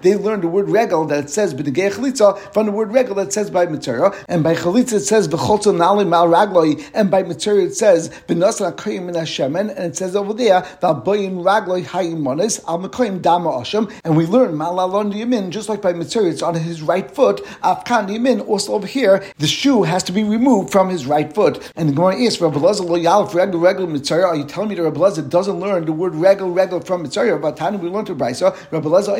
They 0.05 0.15
learned 0.15 0.43
the 0.43 0.49
word 0.49 0.69
regel 0.69 1.05
that 1.07 1.31
says 1.31 1.55
b'negei 1.55 1.93
chalitza 1.93 2.39
from 2.53 2.67
the 2.67 2.73
word 2.73 2.93
regel 2.93 3.15
that 3.17 3.33
says 3.33 3.51
by 3.51 3.67
mitzvah, 3.67 4.13
and 4.29 4.43
by 4.43 4.55
chalitza 4.55 4.95
it 4.95 5.01
says 5.01 5.29
b'cholza 5.29 5.75
nali 5.75 6.07
mal 6.07 6.29
ragloi, 6.29 6.83
and 6.95 7.11
by 7.11 7.23
mitzvah 7.23 7.65
it 7.65 7.75
says 7.75 8.09
b'nasa 8.29 8.73
akoyim 8.75 9.05
min 9.05 9.15
hashemen, 9.15 9.71
and 9.71 9.79
it 9.79 9.97
says 9.97 10.17
over 10.17 10.35
there 10.35 10.63
v'aboyin 10.83 11.43
ragloi 11.43 11.85
hayim 11.85 12.19
monis 12.19 12.63
al 12.69 12.79
mekoyim 12.79 13.21
dama 13.23 13.51
asham, 13.51 13.93
and 14.05 14.17
we 14.17 14.27
learn 14.27 14.53
malalon 14.53 15.13
yamin 15.13 15.51
just 15.51 15.69
like 15.69 15.83
by 15.83 15.93
mitzvah 15.93 16.27
it's 16.27 16.43
on 16.43 16.55
his 16.55 16.83
right 16.83 17.11
foot. 17.11 17.41
Afkan 17.65 18.09
yamin 18.09 18.47
also 18.47 18.75
over 18.75 18.87
here 18.87 19.25
the 19.39 19.47
shoe 19.47 19.83
has 19.83 20.03
to 20.05 20.13
be 20.13 20.23
removed 20.23 20.71
from 20.71 20.91
his 20.91 21.07
right 21.07 21.35
foot, 21.35 21.73
and 21.77 21.89
the 21.89 21.93
Gemara 21.93 22.23
asks 22.25 22.41
Rabbi 22.41 22.59
Lazar 22.59 22.85
lo 22.85 22.99
yalef 22.99 23.35
regel 23.35 23.61
regel 23.61 23.87
mitzvah. 23.87 24.25
Are 24.25 24.37
you 24.37 24.45
telling 24.45 24.69
me 24.69 24.75
that 24.75 24.83
Rabbi 24.83 25.01
Lazar 25.01 25.23
doesn't 25.23 25.59
learn 25.59 25.85
the 25.87 25.93
word 25.93 26.15
regel 26.15 26.51
regel 26.51 26.81
from 26.81 27.03
mitzvah? 27.03 27.39
But 27.39 27.57
Tani 27.57 27.79
we 27.79 27.89
learned 27.89 28.07
to 28.09 28.15
Brisa. 28.15 28.55
Rabbi 28.71 28.89
Lazar 28.89 29.15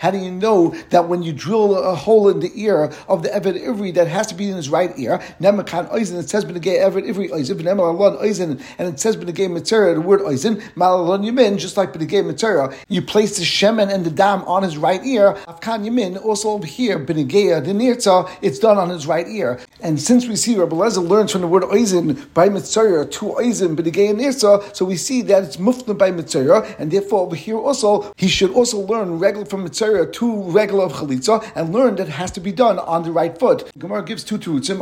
how 0.00 0.10
do 0.10 0.18
you 0.18 0.30
know 0.30 0.74
that 0.90 1.08
when 1.08 1.22
you 1.22 1.32
drill 1.32 1.76
a 1.76 1.94
hole 1.94 2.28
in 2.28 2.40
the 2.40 2.50
ear 2.54 2.92
of 3.08 3.22
the 3.22 3.28
Eved 3.28 3.62
Ivri 3.64 3.94
that 3.94 4.08
has 4.08 4.26
to 4.28 4.34
be 4.34 4.50
in 4.50 4.56
his 4.56 4.68
right 4.68 4.92
ear? 4.98 5.18
Nemakan 5.40 5.90
Oizen, 5.92 6.18
it 6.18 6.28
says 6.28 6.44
Benegay 6.44 6.78
Eved 6.78 7.08
Ivri 7.08 7.30
Oizen, 7.30 7.56
Nemalon 7.60 8.20
Oizen, 8.22 8.60
and 8.78 8.88
it 8.88 9.00
says 9.00 9.16
Benegay 9.16 9.48
Mitzera, 9.48 9.94
the 9.94 10.00
word 10.00 10.20
Oizen, 10.20 10.60
Malalon 10.74 11.24
Yamin, 11.24 11.58
just 11.58 11.76
like 11.76 11.92
Benegay 11.92 12.22
Mitzera. 12.24 12.74
You 12.88 13.02
place 13.02 13.38
the 13.38 13.44
Shemen 13.44 13.92
and 13.92 14.04
the 14.04 14.10
Dam 14.10 14.42
on 14.42 14.62
his 14.62 14.76
right 14.76 15.04
ear. 15.04 15.34
Afkan 15.46 15.86
Yamin, 15.86 16.17
also 16.18 16.50
over 16.50 16.66
here, 16.66 16.98
Benegay 16.98 17.64
the 17.64 17.72
Nirza, 17.72 18.28
it's 18.42 18.58
done 18.58 18.78
on 18.78 18.90
his 18.90 19.06
right 19.06 19.26
ear. 19.28 19.58
And 19.80 20.00
since 20.00 20.26
we 20.26 20.36
see 20.36 20.56
Rabbi 20.56 20.76
Lezer 20.76 21.06
learns 21.06 21.32
from 21.32 21.42
the 21.42 21.46
word 21.48 21.62
Oizen 21.64 22.32
by 22.34 22.48
Mitzera 22.48 23.10
to 23.10 23.26
Oizen, 23.26 23.76
Benegay 23.76 24.10
and 24.10 24.20
Nirza, 24.20 24.74
so 24.74 24.84
we 24.84 24.96
see 24.96 25.22
that 25.22 25.44
it's 25.44 25.56
Mufna 25.56 25.96
by 25.96 26.10
Mitzera, 26.10 26.74
and 26.78 26.90
therefore 26.90 27.20
over 27.20 27.36
here 27.36 27.58
also, 27.58 28.12
he 28.16 28.28
should 28.28 28.52
also 28.52 28.78
learn 28.78 29.18
regular 29.18 29.46
from 29.46 29.66
Mitzera 29.66 30.12
to 30.12 30.42
regular 30.50 30.84
of 30.84 30.92
Chalitza 30.92 31.50
and 31.54 31.72
learn 31.72 31.96
that 31.96 32.08
it 32.08 32.12
has 32.12 32.30
to 32.32 32.40
be 32.40 32.52
done 32.52 32.78
on 32.78 33.02
the 33.02 33.12
right 33.12 33.38
foot. 33.38 33.70
Gemara 33.78 34.04
gives 34.04 34.24
two 34.24 34.38
terutzim. 34.38 34.78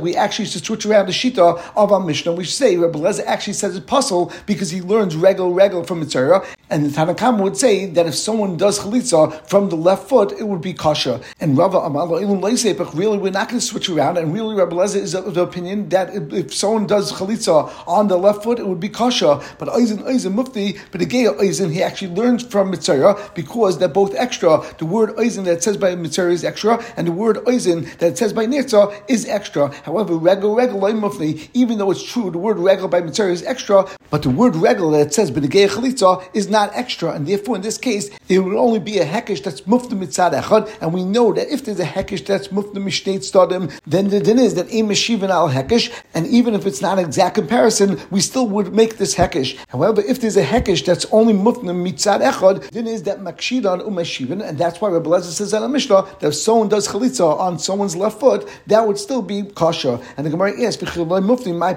We 0.00 0.16
actually 0.16 0.44
used 0.44 0.58
to 0.58 0.64
switch 0.64 0.86
around 0.86 1.06
the 1.06 1.12
Shita 1.12 1.62
of 1.76 1.92
our 1.92 2.00
Mishnah. 2.00 2.32
We 2.32 2.44
say 2.44 2.76
Rabbi 2.76 2.98
Lezer 2.98 3.24
actually 3.26 3.54
says 3.54 3.76
it's 3.76 3.86
puzzle 3.86 4.32
because 4.46 4.70
he 4.70 4.80
learns 4.80 5.16
regular 5.16 5.50
regular 5.50 5.84
from 5.84 6.02
Mitzera 6.02 6.44
And 6.72 6.84
the 6.84 6.88
Tanakam 6.88 7.40
would 7.40 7.56
say 7.56 7.86
that 7.86 8.06
if 8.06 8.14
someone 8.14 8.56
does 8.56 8.78
chalitza 8.78 8.89
from 9.46 9.68
the 9.68 9.76
left 9.76 10.08
foot, 10.08 10.32
it 10.32 10.46
would 10.46 10.60
be 10.60 10.72
kasha. 10.72 11.20
And 11.40 11.56
Rava 11.56 11.78
Amalo 11.78 12.20
Ilum 12.20 12.40
Leisepach, 12.40 12.94
really, 12.94 13.18
we're 13.18 13.30
not 13.30 13.48
going 13.48 13.60
to 13.60 13.66
switch 13.66 13.88
around. 13.88 14.18
And 14.18 14.32
really, 14.32 14.54
Rabbi 14.54 14.74
Lezer 14.74 14.96
is 14.96 15.14
of 15.14 15.34
the 15.34 15.42
opinion 15.42 15.88
that 15.90 16.10
if, 16.32 16.54
someone 16.54 16.86
does 16.86 17.12
chalitza 17.12 17.70
on 17.86 18.08
the 18.08 18.16
left 18.16 18.42
foot, 18.42 18.58
it 18.58 18.66
would 18.66 18.80
be 18.80 18.88
kasha. 18.88 19.40
But 19.58 19.68
Eisen, 19.68 20.06
Eisen 20.06 20.34
Mufti, 20.34 20.78
but 20.90 21.00
again, 21.00 21.34
Eisen, 21.40 21.70
he 21.70 21.82
actually 21.82 22.14
learns 22.14 22.42
from 22.42 22.72
Mitzayah 22.72 23.34
because 23.34 23.78
they're 23.78 23.88
both 23.88 24.14
extra. 24.14 24.62
The 24.78 24.86
word 24.86 25.18
Eisen 25.18 25.44
that 25.44 25.62
says 25.62 25.76
by 25.76 25.94
Mitzayah 25.94 26.32
is 26.32 26.44
extra, 26.44 26.82
and 26.96 27.06
the 27.06 27.12
word 27.12 27.38
Eisen 27.48 27.88
that 27.98 28.18
says 28.18 28.32
by 28.32 28.46
Nitza 28.46 28.92
is 29.08 29.26
extra. 29.26 29.72
However, 29.84 30.14
regel, 30.14 30.54
regel, 30.54 30.80
Mufti, 30.80 31.48
even 31.54 31.78
though 31.78 31.90
it's 31.90 32.02
true, 32.02 32.30
the 32.30 32.38
word 32.38 32.58
regel 32.58 32.88
by 32.88 33.00
Mitzayah 33.00 33.30
is 33.30 33.44
extra, 33.44 33.86
but 34.10 34.22
the 34.22 34.30
word 34.30 34.56
regel 34.56 34.90
that 34.90 35.14
says 35.14 35.30
B'negei 35.30 35.68
Chalitza 35.68 36.28
is 36.34 36.48
not 36.48 36.74
extra, 36.74 37.12
and 37.12 37.26
therefore 37.26 37.56
in 37.56 37.62
this 37.62 37.78
case, 37.78 38.10
it 38.28 38.40
would 38.40 38.56
only 38.56 38.79
be 38.84 38.98
a 38.98 39.06
hekesh 39.06 39.42
that's 39.42 39.62
mufta 39.62 39.90
mitzad 39.90 40.32
echad, 40.32 40.70
and 40.80 40.92
we 40.92 41.04
know 41.04 41.32
that 41.32 41.48
if 41.48 41.64
there's 41.64 41.80
a 41.80 41.84
hekesh 41.84 42.26
that's 42.26 42.48
mufta 42.48 42.74
mishneit 42.74 43.20
stadim, 43.20 43.70
then 43.86 44.08
the 44.08 44.20
din 44.20 44.38
is 44.38 44.54
that 44.54 44.66
a 44.66 44.82
meshivan 44.82 45.30
al 45.30 45.48
hekesh, 45.48 45.92
and 46.14 46.26
even 46.26 46.54
if 46.54 46.66
it's 46.66 46.80
not 46.80 46.98
an 46.98 47.04
exact 47.04 47.34
comparison, 47.34 48.00
we 48.10 48.20
still 48.20 48.46
would 48.48 48.74
make 48.74 48.98
this 48.98 49.14
hekesh. 49.14 49.56
However, 49.68 50.02
if 50.02 50.20
there's 50.20 50.36
a 50.36 50.44
hekesh 50.44 50.84
that's 50.84 51.06
only 51.12 51.32
mufta 51.32 51.64
mitzad 51.64 52.20
echad, 52.20 52.70
then 52.70 52.86
is 52.86 53.02
that 53.04 53.20
makshidan 53.20 53.80
umeshivan, 53.82 54.46
and 54.46 54.58
that's 54.58 54.80
why 54.80 54.88
Rabbi 54.90 55.08
Lezer 55.08 55.24
says 55.24 55.52
in 55.52 55.62
a 55.62 55.68
Mishnah 55.68 56.06
that 56.20 56.28
if 56.28 56.34
someone 56.34 56.68
does 56.68 56.88
chalitza 56.88 57.38
on 57.38 57.58
someone's 57.58 57.96
left 57.96 58.20
foot, 58.20 58.48
that 58.66 58.86
would 58.86 58.98
still 58.98 59.22
be 59.22 59.42
kosher. 59.42 60.00
And 60.16 60.26
the 60.26 60.30
Gemara 60.30 60.60
asks, 60.62 60.82
mufti 60.96 61.52
my 61.52 61.74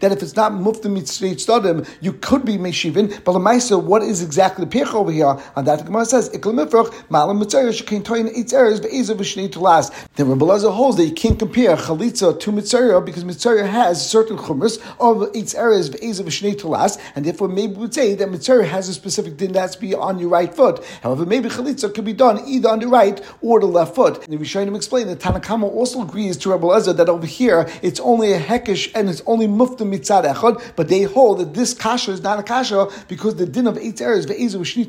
that 0.00 0.10
if 0.12 0.22
it's 0.22 0.36
not 0.36 0.52
mufta 0.52 0.90
mitzvah 0.90 1.34
stadim, 1.34 1.88
you 2.00 2.12
could 2.12 2.44
be 2.44 2.56
meshivin. 2.56 3.22
But 3.24 3.32
the 3.32 3.38
Maisa, 3.38 3.82
what 3.82 4.02
is 4.02 4.22
exactly 4.22 4.64
the 4.64 4.70
pech 4.70 4.94
over 4.94 5.10
here? 5.10 5.23
On 5.56 5.64
that 5.64 5.84
Gemara 5.84 6.04
says, 6.04 6.30
iklamifrach 6.30 7.10
malam 7.10 7.38
mitzvah 7.38 7.72
shekin 7.72 8.02
toyin 8.02 8.34
eitz 8.34 8.52
eres 8.52 8.80
be'ezav 8.80 9.16
v'shnei 9.16 9.50
to 9.52 9.60
last. 9.60 9.92
Then 10.16 10.28
Rabbi 10.28 10.44
Lezer 10.44 10.72
holds 10.72 10.96
that 10.96 11.04
you 11.04 11.14
can't 11.14 11.38
compare 11.38 11.76
chalitza 11.76 12.38
to 12.38 12.52
mitzvah 12.52 13.00
because 13.00 13.24
mitzvah 13.24 13.66
has 13.66 14.08
certain 14.08 14.36
chumras 14.36 14.78
of 15.00 15.32
eitz 15.32 15.54
eres 15.54 15.88
be'ezav 15.90 16.24
v'shnei 16.24 16.58
to 16.58 16.68
last, 16.68 17.00
and 17.14 17.24
therefore 17.24 17.48
maybe 17.48 17.74
we 17.74 17.80
would 17.80 17.94
say 17.94 18.14
that 18.14 18.30
mitzvah 18.30 18.64
has 18.64 18.88
a 18.88 18.94
specific 18.94 19.36
din 19.36 19.52
that's 19.52 19.76
be 19.76 19.94
on 19.94 20.18
your 20.18 20.28
right 20.28 20.54
foot. 20.54 20.84
However, 21.02 21.26
maybe 21.26 21.48
chalitza 21.48 21.94
could 21.94 22.04
be 22.04 22.12
done 22.12 22.40
either 22.46 22.68
on 22.68 22.78
the 22.78 22.88
right 22.88 23.20
or 23.40 23.60
the 23.60 23.66
left 23.66 23.94
foot. 23.94 24.24
And 24.24 24.28
we 24.28 24.36
the 24.36 24.44
Rishonim 24.44 24.76
explain 24.76 25.06
that 25.08 25.18
Tanakama 25.18 25.64
also 25.64 26.02
agrees 26.02 26.36
to 26.38 26.50
Rabbi 26.50 26.66
Lezer 26.66 26.96
that 26.96 27.08
over 27.08 27.26
here 27.26 27.68
it's 27.82 28.00
only 28.00 28.32
a 28.32 28.40
hekesh 28.40 28.90
and 28.94 29.08
it's 29.08 29.22
only 29.26 29.46
mufta 29.46 29.78
mitzad 29.78 30.24
echad, 30.32 30.62
but 30.76 30.88
they 30.88 31.02
hold 31.02 31.38
that 31.38 31.54
this 31.54 31.74
kasha 31.74 32.12
is 32.12 32.22
not 32.22 32.38
a 32.38 32.42
kasha 32.42 32.88
because 33.08 33.36
the 33.36 33.46
din 33.46 33.66
of 33.66 33.78
eight 33.78 34.00
errors 34.00 34.26
to 34.26 34.34
v'shni 34.34 34.88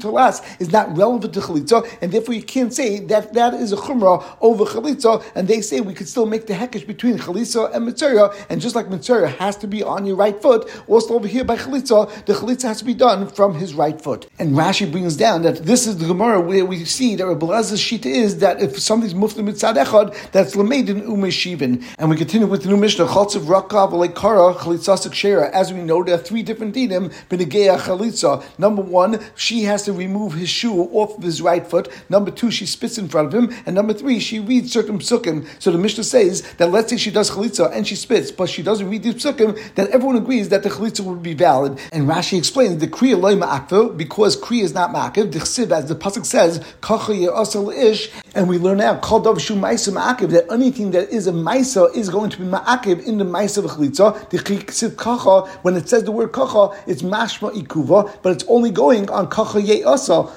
is 0.60 0.72
not 0.72 0.96
relevant 0.98 1.34
to 1.34 1.40
chalitza, 1.40 1.88
and 2.02 2.12
therefore 2.12 2.34
you 2.34 2.44
can't 2.44 2.74
say 2.74 3.00
that 3.00 3.34
that 3.34 3.54
is 3.54 3.72
a 3.72 3.78
chumrah 3.78 4.24
over 4.42 4.66
chalitza, 4.66 5.24
and 5.36 5.48
they 5.48 5.62
say 5.62 5.82
we 5.82 5.94
could 5.94 6.08
still 6.08 6.26
make 6.26 6.48
the 6.48 6.54
hekesh 6.54 6.86
between 6.86 7.18
chalitza 7.18 7.74
and 7.74 7.86
mitzvah, 7.86 8.34
and 8.50 8.62
just 8.62 8.76
like 8.76 8.90
mitzvah 8.90 9.28
has 9.28 9.56
to 9.58 9.68
be 9.68 9.84
on 9.84 10.06
your 10.06 10.16
right 10.16 10.42
foot, 10.42 10.70
also 10.88 11.16
over 11.16 11.28
here 11.28 11.44
by 11.44 11.56
chalitza, 11.56 12.10
the 12.26 12.34
chalitza 12.34 12.64
has 12.64 12.80
to 12.80 12.86
be 12.86 12.94
done 12.94 13.28
from 13.28 13.56
his 13.56 13.74
right 13.74 14.02
foot. 14.02 14.28
And 14.40 14.54
Rashi 14.54 14.90
brings 14.92 15.16
down 15.16 15.44
that 15.44 15.66
this 15.66 15.88
is 15.88 15.98
the 15.98 16.08
Gemara 16.08 16.42
where 16.42 16.66
we 16.66 16.86
see 16.86 17.16
that 17.16 17.26
Rabbi 17.26 17.46
Lezer's 17.46 17.80
shita 17.80 18.06
is 18.06 18.40
that 18.40 18.62
if 18.62 18.80
something's 18.80 19.14
muflim 19.14 19.50
mitzad 19.50 19.76
echad, 19.84 20.32
that's 20.32 20.56
lamedin 20.56 21.04
umeshivin. 21.04 21.84
And 21.98 22.10
we 22.10 22.18
continue 22.18 22.48
with 22.48 22.64
the 22.64 22.70
new 22.70 22.78
Mishnah, 22.78 23.06
chaltzav 23.06 23.42
rakav 23.42 23.92
kara 24.16 24.54
chalitzasik 24.54 25.14
shera. 25.14 25.50
As 25.52 25.74
we 25.74 25.82
know, 25.82 26.04
there 26.04 26.16
are 26.16 26.18
three 26.18 26.44
different 26.44 26.76
dinim 26.76 27.14
b'negeya 27.30 27.78
chalitza. 27.80 28.44
Number 28.58 28.82
one, 28.82 29.20
she 29.36 29.64
has 29.64 29.84
to 29.84 29.94
remove 29.94 30.15
his 30.30 30.50
shoe 30.50 30.84
off 30.94 31.18
of 31.18 31.24
his 31.24 31.42
right 31.42 31.66
foot. 31.66 31.90
Number 32.10 32.32
two, 32.32 32.52
she 32.52 32.66
spits 32.66 32.98
in 32.98 33.08
front 33.08 33.34
of 33.34 33.44
him. 33.44 33.56
And 33.66 33.76
number 33.76 33.94
three, 33.94 34.20
she 34.20 34.40
reads 34.40 34.72
certain 34.72 35.00
psukim. 35.00 35.48
So 35.60 35.72
the 35.72 35.78
Mishnah 35.78 36.04
says 36.04 36.42
that 36.54 36.72
let's 36.72 36.90
say 36.90 36.98
she 36.98 37.12
does 37.12 37.32
chalitza 37.32 37.72
and 37.72 37.88
she 37.88 37.96
spits, 37.96 38.32
but 38.32 38.50
she 38.50 38.64
doesn't 38.64 38.90
read 38.90 39.04
the 39.04 39.14
psukim, 39.14 39.60
then 39.76 39.88
everyone 39.92 40.16
agrees 40.16 40.50
that 40.50 40.64
the 40.64 40.70
chalitza 40.70 41.02
would 41.02 41.22
be 41.22 41.34
valid. 41.34 41.80
And 41.92 42.08
Rashi 42.08 42.38
explains 42.38 42.80
the 42.80 42.88
kriya 42.88 43.20
loy 43.20 43.36
ma'akva, 43.36 43.98
because 43.98 44.36
kriya 44.38 44.64
is 44.64 44.74
not 44.74 44.92
ma'akiv, 44.92 45.32
the 45.32 45.40
chsiv, 45.40 45.72
as 45.72 45.88
the 45.88 45.96
pasuk 45.96 46.26
says, 46.26 46.64
kacha 46.82 47.14
asal 47.14 47.70
ish, 47.70 48.12
and 48.34 48.48
we 48.50 48.58
learn 48.58 48.78
now, 48.78 48.98
kol 49.00 49.20
dav 49.20 49.42
shu 49.42 49.56
ma'isa 49.56 49.94
ma'akiv, 49.94 50.30
that 50.32 50.52
anything 50.52 50.92
that 50.92 51.10
is 51.10 51.28
a 51.28 51.32
ma'isa 51.32 51.96
is 51.96 52.10
going 52.10 52.30
to 52.30 52.38
be 52.38 52.46
ma'akiv 52.46 53.06
in 53.06 53.18
the 53.18 53.26
ma'isa 53.26 53.64
of 53.64 53.72
chalitza. 53.72 54.30
The 54.30 54.38
chsiv 54.38 54.96
kacha, 54.96 55.50
when 55.62 55.76
it 55.76 55.90
says 55.90 56.04
the 56.04 56.12
word 56.12 56.32
kacha, 56.32 56.70
it's 56.88 57.02
mashma 57.02 57.54
ikuva, 57.54 58.18
but 58.22 58.32
it's 58.32 58.46
only 58.48 58.72
going 58.72 59.10
on 59.10 59.30
kacha 59.30 59.60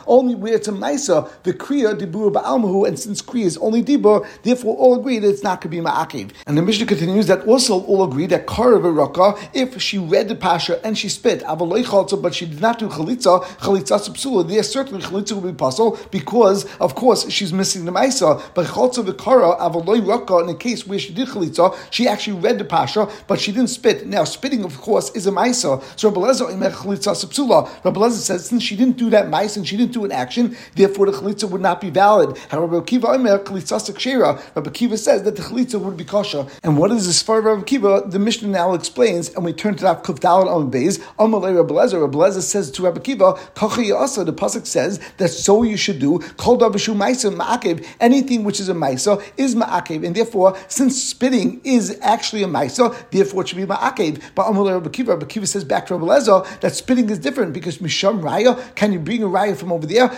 only 0.07 0.35
where 0.35 0.55
it's 0.55 0.69
a 0.69 0.73
maisa, 0.73 1.31
the 1.43 1.53
kriya 1.53 1.99
dibur 1.99 2.33
ba'almahu, 2.33 2.87
and 2.87 2.99
since 2.99 3.23
kriya 3.23 3.45
is 3.45 3.57
only 3.59 3.83
dibur, 3.83 4.27
therefore 4.43 4.77
all 4.77 4.99
agree 4.99 5.19
that 5.19 5.29
it's 5.29 5.43
not 5.43 5.61
going 5.61 5.71
to 5.71 5.83
be 5.83 5.89
ma'akiv. 5.89 6.33
And 6.47 6.57
the 6.57 6.63
Mishnah 6.63 6.87
continues 6.87 7.27
that 7.27 7.47
also 7.47 7.83
all 7.85 8.05
agree 8.05 8.27
that 8.27 8.47
karav 8.47 8.85
raka, 8.97 9.39
if 9.55 9.81
she 9.81 9.99
read 9.99 10.29
the 10.29 10.35
pasha 10.35 10.85
and 10.85 10.97
she 10.97 11.09
spit, 11.09 11.43
avaloi 11.43 12.23
but 12.23 12.35
she 12.35 12.47
did 12.47 12.61
not 12.61 12.79
do 12.79 12.89
chalitza, 12.89 13.43
chalitza 13.61 13.99
subsula, 13.99 14.49
there 14.49 14.63
certainly 14.63 15.03
chalitza 15.03 15.33
will 15.33 15.51
be 15.51 15.57
possible 15.57 15.99
because, 16.11 16.65
of 16.77 16.95
course, 16.95 17.31
she's 17.31 17.53
missing 17.53 17.85
the 17.85 17.93
maisa. 17.93 18.43
But 18.55 18.67
chalza 18.67 19.05
v'kara 19.05 19.59
avaloi 19.59 20.07
raka, 20.07 20.39
in 20.39 20.47
the 20.49 20.55
case 20.55 20.87
where 20.87 20.99
she 20.99 21.13
did 21.13 21.29
chalitza, 21.29 21.77
she 21.91 22.07
actually 22.09 22.39
read 22.39 22.59
the 22.59 22.65
pasha, 22.65 23.09
but 23.27 23.41
she 23.41 23.53
didn't 23.53 23.71
spit. 23.71 24.07
Now, 24.07 24.25
spitting, 24.25 24.65
of 24.65 24.79
course, 24.79 25.11
is 25.15 25.27
a 25.27 25.31
maisa. 25.31 25.83
So 25.97 26.11
Rabbi 26.11 26.21
Lezer, 26.21 26.49
Rabbi 27.85 28.01
Lezer 28.01 28.13
says 28.13 28.47
since 28.47 28.63
she 28.63 28.77
didn't 28.77 28.97
do 28.97 29.11
that 29.11 29.29
mice 29.29 29.48
and 29.57 29.67
she 29.67 29.77
didn't 29.77 29.93
do 29.93 30.05
an 30.05 30.13
action, 30.13 30.57
therefore 30.75 31.07
the 31.07 31.13
chalitza 31.13 31.49
would 31.49 31.61
not 31.61 31.81
be 31.81 31.91
valid. 31.91 32.37
However, 32.49 32.77
Rabbi 32.77 34.71
Kiva 34.71 34.97
says 34.97 35.23
that 35.23 35.37
the 35.37 35.43
chalitza 35.43 35.81
would 35.81 35.97
be 35.97 36.05
kosher. 36.05 36.47
And 36.63 36.77
what 36.79 36.91
is 36.91 37.07
this 37.07 37.23
for 37.23 37.41
Rabbi 37.41 37.63
Kiva? 37.63 38.05
The 38.07 38.19
Mishnah 38.19 38.49
now 38.49 38.75
explains, 38.75 39.31
and 39.35 39.45
we 39.45 39.53
turn 39.53 39.75
to 39.77 39.83
that 39.85 40.05
Kuf 40.05 40.19
Dalad 40.21 40.47
on 40.47 40.71
Beis. 40.71 40.99
Amalei 41.19 41.57
Rabbi 41.57 41.75
Lezer. 41.75 42.01
Rabbi 42.01 42.19
Lezer 42.19 42.43
says 42.43 42.71
to 42.73 42.83
Rabbi 42.83 43.01
Kiva, 43.01 43.35
Kacha 43.55 43.83
Yasa. 43.83 44.25
The 44.25 44.33
pasuk 44.33 44.67
says 44.67 45.01
that 45.19 45.29
so 45.29 45.63
you 45.63 45.77
should 45.77 45.99
do. 45.99 46.19
Kol 46.37 46.59
Davashu 46.59 46.95
Maisa 46.95 47.35
Ma'akev. 47.35 47.87
Anything 48.01 48.45
which 48.45 48.61
is 48.61 48.69
a 48.69 48.75
Maisa 48.75 49.23
is 49.37 49.55
Ma'akev, 49.55 50.05
and 50.05 50.15
therefore, 50.15 50.57
since 50.69 51.03
spitting 51.03 51.61
is 51.65 51.99
actually 52.03 52.43
a 52.43 52.49
Maisa, 52.49 52.95
therefore 53.11 53.43
it 53.43 53.49
should 53.49 53.59
be 53.59 53.65
Ma'akev. 53.67 54.21
But 54.35 54.47
Amalei 54.47 54.75
Rabbi 54.75 54.91
Kiva. 54.91 55.13
Rabbi 55.13 55.27
Kiva 55.27 55.47
says 55.47 55.65
back 55.65 55.87
to 55.87 55.95
Rabbi 55.95 56.07
Lezer 56.07 56.61
that 56.61 56.75
spitting 56.75 57.09
is 57.11 57.19
different 57.19 57.53
because 57.53 57.79
Misham 57.79 58.21
Raya, 58.21 58.75
can 58.75 58.93
you 58.93 58.99
bring 58.99 59.23
a 59.23 59.27
Raya 59.39 59.57
from 59.57 59.73
over 59.73 59.87
there? 59.87 60.11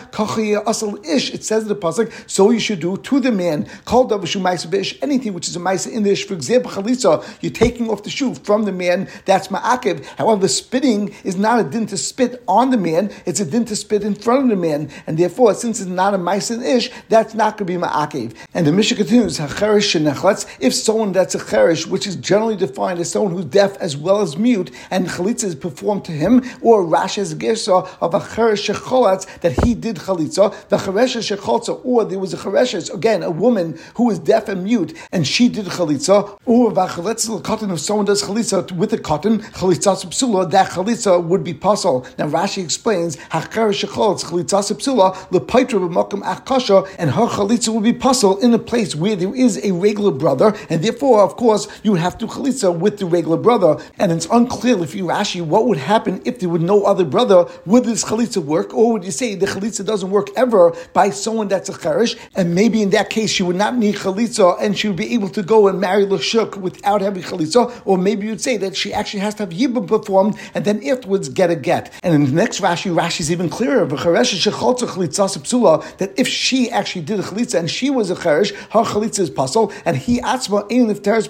Asal 0.69 0.99
Ish, 1.05 1.35
it 1.35 1.45
says 1.45 1.63
in 1.63 1.69
the 1.69 1.77
Pasuk, 1.77 2.13
so 2.29 2.51
you 2.51 2.61
should 2.61 2.81
do 2.81 2.97
to 2.97 3.21
the 3.21 3.33
man, 3.33 3.67
called 3.85 4.13
anything 4.13 5.35
which 5.35 5.49
is 5.49 5.57
a 5.57 5.59
Maisa 5.59 5.93
in 5.93 6.03
the 6.03 6.11
Ish. 6.11 6.27
For 6.27 6.35
example, 6.35 6.71
Chalisa, 6.71 7.25
you're 7.41 7.53
taking 7.53 7.89
off 7.91 8.03
the 8.03 8.11
shoe 8.11 8.35
from 8.35 8.65
the 8.65 8.73
man, 8.73 9.09
that's 9.25 9.49
Ma'akib. 9.49 10.05
However, 10.17 10.49
spitting 10.49 11.15
is 11.25 11.37
not 11.37 11.61
a 11.61 11.65
din 11.65 11.87
to 11.87 11.97
spit 11.97 12.43
on 12.49 12.71
the 12.71 12.77
man, 12.77 13.11
it's 13.27 13.41
a 13.41 13.45
din 13.45 13.65
to 13.67 13.77
spit 13.77 14.03
in 14.03 14.15
front 14.15 14.45
of 14.45 14.49
the 14.51 14.57
man. 14.57 14.91
And 15.07 15.19
therefore, 15.19 15.55
since 15.55 15.81
it's 15.81 15.89
not 15.89 16.15
a 16.15 16.19
Maisa 16.19 16.63
Ish, 16.63 16.91
that's 17.09 17.35
not 17.35 17.57
going 17.57 17.67
to 17.67 17.79
be 17.79 17.87
Ma'akib. 17.87 18.35
And 18.55 18.67
the 18.67 18.73
Mishnah 18.73 18.97
continues, 18.97 19.39
if 19.41 20.75
someone 20.75 21.13
that's 21.13 21.35
a 21.35 21.45
Cherish, 21.45 21.87
which 21.87 22.07
is 22.07 22.17
generally 22.17 22.57
defined 22.57 23.01
as 23.01 23.11
someone 23.11 23.33
who's 23.33 23.45
deaf 23.45 23.77
as 23.79 23.97
well 23.97 24.21
as 24.21 24.37
mute, 24.37 24.71
and 24.91 25.07
Chalitza 25.07 25.45
is 25.45 25.55
performed 25.55 26.05
to 26.05 26.13
him, 26.13 26.43
or 26.61 26.85
Rasha's 26.85 27.35
Gersa 27.35 27.89
of 28.01 28.15
a 28.15 28.21
Cheresh 28.21 28.69
Shecholatz 29.11 29.41
that 29.41 29.65
he 29.65 29.75
did 29.75 29.97
Chalitza, 29.97 30.69
the 30.69 30.77
Cheresh 30.77 31.37
Shecholza, 31.37 31.81
or 31.85 32.05
there 32.05 32.19
was 32.19 32.35
a 32.35 32.37
Cheresh, 32.37 32.93
again, 32.93 33.23
a 33.23 33.31
woman 33.31 33.79
who 33.95 34.05
was 34.05 34.19
deaf 34.19 34.49
and 34.49 34.65
mute, 34.65 34.97
and 35.13 35.27
she 35.27 35.49
did 35.49 35.67
Chalitza, 35.67 36.39
or 36.45 36.71
Vachaletz 36.73 37.43
cotton, 37.43 37.71
if 37.71 37.81
someone 37.81 38.07
does 38.07 38.23
Chalitza 38.23 38.71
with 38.73 38.93
a 38.93 38.99
cotton, 38.99 39.41
Chalitza 39.41 40.07
Psula, 40.07 40.51
that 40.51 40.71
Chalitza 40.71 41.23
would 41.23 41.45
be 41.45 41.55
puzzle. 41.55 42.07
Now 42.19 42.29
Rashi 42.29 42.63
explains, 42.63 43.17
Hacheresh 43.17 43.85
Shecholatz, 43.85 44.25
Chalitza 44.25 44.75
Psula, 44.75 45.15
Lepaitra 45.31 45.81
Achkasha, 46.23 46.89
and 46.99 47.11
her 47.11 47.27
Chalitza 47.27 47.73
would 47.73 47.85
be 47.85 47.93
puzzle 47.93 48.39
in 48.39 48.55
a 48.55 48.59
place 48.59 48.95
where 48.95 49.17
there 49.17 49.35
is 49.35 49.65
a 49.65 49.73
regular 49.73 50.11
brother, 50.11 50.55
and 50.69 50.83
therefore, 50.83 51.23
of 51.23 51.37
course, 51.37 51.69
you 51.83 51.93
would 51.93 52.01
have 52.01 52.19
to 52.19 52.27
Chalitza 52.27 52.77
with 52.77 52.99
the 52.99 53.07
regular 53.07 53.37
brother, 53.37 53.77
and 53.99 54.13
it's 54.13 54.27
unclear 54.31 54.83
if 54.83 54.95
you 54.95 55.05
Rashi 55.05 55.41
what 55.45 55.67
would 55.67 55.79
happen 55.79 56.21
if 56.25 56.39
there 56.39 56.49
were 56.49 56.59
no 56.59 56.85
other 56.85 57.05
brother. 57.05 57.47
Would 57.67 57.85
this 57.85 58.05
chalitza 58.05 58.43
work, 58.43 58.75
or 58.75 58.93
would 59.01 59.07
you 59.07 59.13
say 59.13 59.35
the 59.35 59.47
chalitza 59.47 59.83
doesn't 59.83 60.11
work 60.11 60.29
ever 60.37 60.77
by 60.93 61.09
someone 61.09 61.49
that's 61.49 61.71
a 61.71 61.79
cherish, 61.79 62.17
and 62.37 62.55
maybe 62.55 62.83
in 62.83 62.91
that 62.91 63.09
case 63.09 63.31
she 63.31 63.43
would 63.43 63.57
not 63.57 63.75
need 63.75 63.95
chalitza 63.95 64.61
and 64.61 64.77
she 64.77 64.89
would 64.89 64.99
be 64.99 65.15
able 65.15 65.31
to 65.31 65.43
go 65.43 65.69
and 65.69 65.81
marry 65.81 66.05
lashuk 66.05 66.57
without 66.57 67.01
having 67.01 67.23
chalitza, 67.23 67.73
or 67.87 67.97
maybe 67.97 68.27
you'd 68.27 68.43
say 68.43 68.59
that 68.59 68.77
she 68.77 68.93
actually 68.93 69.21
has 69.21 69.35
to 69.37 69.45
have 69.45 69.55
yibum 69.55 69.89
performed 69.89 70.37
and 70.55 70.67
then 70.67 70.87
afterwards 70.87 71.31
get 71.31 71.49
a 71.49 71.57
get. 71.57 71.91
And 72.03 72.15
in 72.15 72.27
the 72.27 72.33
next 72.33 72.61
Rashi, 72.61 72.95
Rashi 72.95 73.21
is 73.21 73.33
even 73.33 73.49
clearer. 73.49 73.87
That 73.87 76.13
if 76.19 76.29
she 76.29 76.71
actually 76.71 77.03
did 77.03 77.21
a 77.21 77.23
chalitza 77.23 77.59
and 77.59 77.71
she 77.71 77.89
was 77.89 78.11
a 78.11 78.17
cherish, 78.17 78.53
her 78.53 78.83
chalitza 78.83 79.21
is 79.21 79.31
puzzle, 79.31 79.73
and 79.87 79.97
he 79.97 80.21
atzma 80.21 80.71
in 80.71 80.91
if 80.91 81.03
teres 81.03 81.27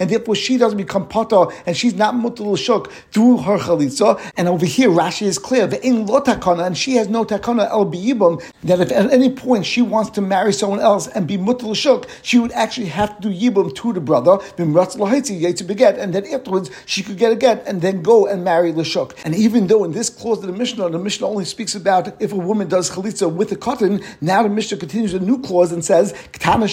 and 0.00 0.10
therefore 0.10 0.34
she 0.34 0.58
doesn't 0.58 0.78
become 0.78 1.06
pata 1.06 1.46
and 1.64 1.76
she's 1.76 1.94
not 1.94 2.16
mutal 2.16 2.58
shuk 2.58 2.90
through 3.12 3.36
her 3.38 3.58
chalitza. 3.58 4.20
And 4.36 4.48
over 4.48 4.66
here, 4.66 4.88
Rashi 4.88 5.26
is 5.26 5.38
clear, 5.38 5.68
the 5.68 5.80
in 5.86 6.06
lo 6.06 6.20
takana, 6.20 6.71
and 6.72 6.78
she 6.78 6.94
has 6.94 7.06
no 7.06 7.22
takana 7.22 7.68
el 7.68 7.84
biyibum, 7.84 8.42
that 8.64 8.80
if 8.80 8.90
at 8.90 9.12
any 9.12 9.28
point 9.28 9.66
she 9.66 9.82
wants 9.82 10.08
to 10.08 10.22
marry 10.22 10.54
someone 10.54 10.80
else 10.80 11.06
and 11.06 11.28
be 11.28 11.36
mutal 11.36 11.76
shuk, 11.76 12.08
she 12.22 12.38
would 12.38 12.50
actually 12.52 12.86
have 12.86 13.14
to 13.20 13.28
do 13.28 13.40
yibum 13.40 13.74
to 13.74 13.92
the 13.92 14.00
brother, 14.00 14.38
beget, 14.56 15.98
and 15.98 16.14
then 16.14 16.24
afterwards 16.28 16.70
she 16.86 17.02
could 17.02 17.18
get 17.18 17.30
a 17.30 17.36
get 17.36 17.62
and 17.66 17.82
then 17.82 18.00
go 18.00 18.26
and 18.26 18.42
marry 18.42 18.72
Lashuk. 18.72 19.12
And 19.26 19.34
even 19.34 19.66
though 19.66 19.84
in 19.84 19.92
this 19.92 20.08
clause 20.08 20.38
of 20.38 20.46
the 20.46 20.52
Mishnah, 20.54 20.88
the 20.88 20.98
Mishnah 20.98 21.26
only 21.26 21.44
speaks 21.44 21.74
about 21.74 22.18
if 22.22 22.32
a 22.32 22.36
woman 22.36 22.68
does 22.68 22.90
chalitza 22.90 23.30
with 23.30 23.52
a 23.52 23.56
cotton, 23.56 24.00
now 24.22 24.42
the 24.42 24.48
Mishnah 24.48 24.78
continues 24.78 25.12
a 25.12 25.20
new 25.20 25.42
clause 25.42 25.72
and 25.72 25.84
says, 25.84 26.14
Ktana 26.32 26.64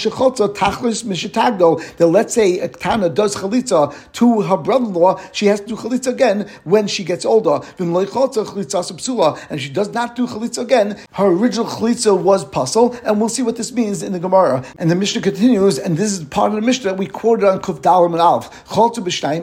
tachlis 0.56 1.03
mishatagdol, 1.03 1.98
that 1.98 2.08
let's 2.08 2.34
say 2.34 2.60
a 2.60 2.70
Ktana 2.70 3.13
does 3.13 3.36
chalitza 3.36 3.94
to 4.13 4.44
her 4.44 4.56
brother-in-law, 4.56 5.20
she 5.34 5.48
has 5.48 5.60
to 5.60 5.68
do 5.68 5.75
chalitza 5.75 6.08
again 6.08 6.50
when 6.63 6.88
she 6.88 7.03
gets 7.03 7.25
older. 7.25 7.60
And 9.50 9.60
she 9.60 9.70
does 9.70 9.88
not 9.93 10.15
do 10.15 10.27
chalitza 10.27 10.60
again, 10.60 11.00
her 11.13 11.27
original 11.27 11.65
chalitza 11.65 12.17
was 12.17 12.46
puzzle, 12.46 12.96
and 13.03 13.19
we'll 13.19 13.29
see 13.29 13.41
what 13.41 13.55
this 13.55 13.72
means 13.72 14.03
in 14.03 14.13
the 14.13 14.19
Gemara. 14.19 14.63
And 14.77 14.89
the 14.89 14.96
Mishnah 14.96 15.22
continues, 15.22 15.77
and 15.79 15.98
this 15.98 16.12
is 16.12 16.24
part 16.25 16.51
of 16.51 16.55
the 16.55 16.62
Mishnah 16.62 16.91
that 16.91 16.98
we 16.98 17.08
quoted 17.08 17.46
on 17.46 17.60
Kuf 17.62 17.81
Dalam 17.81 18.12
and 18.13 18.22
Alf. 18.22 18.50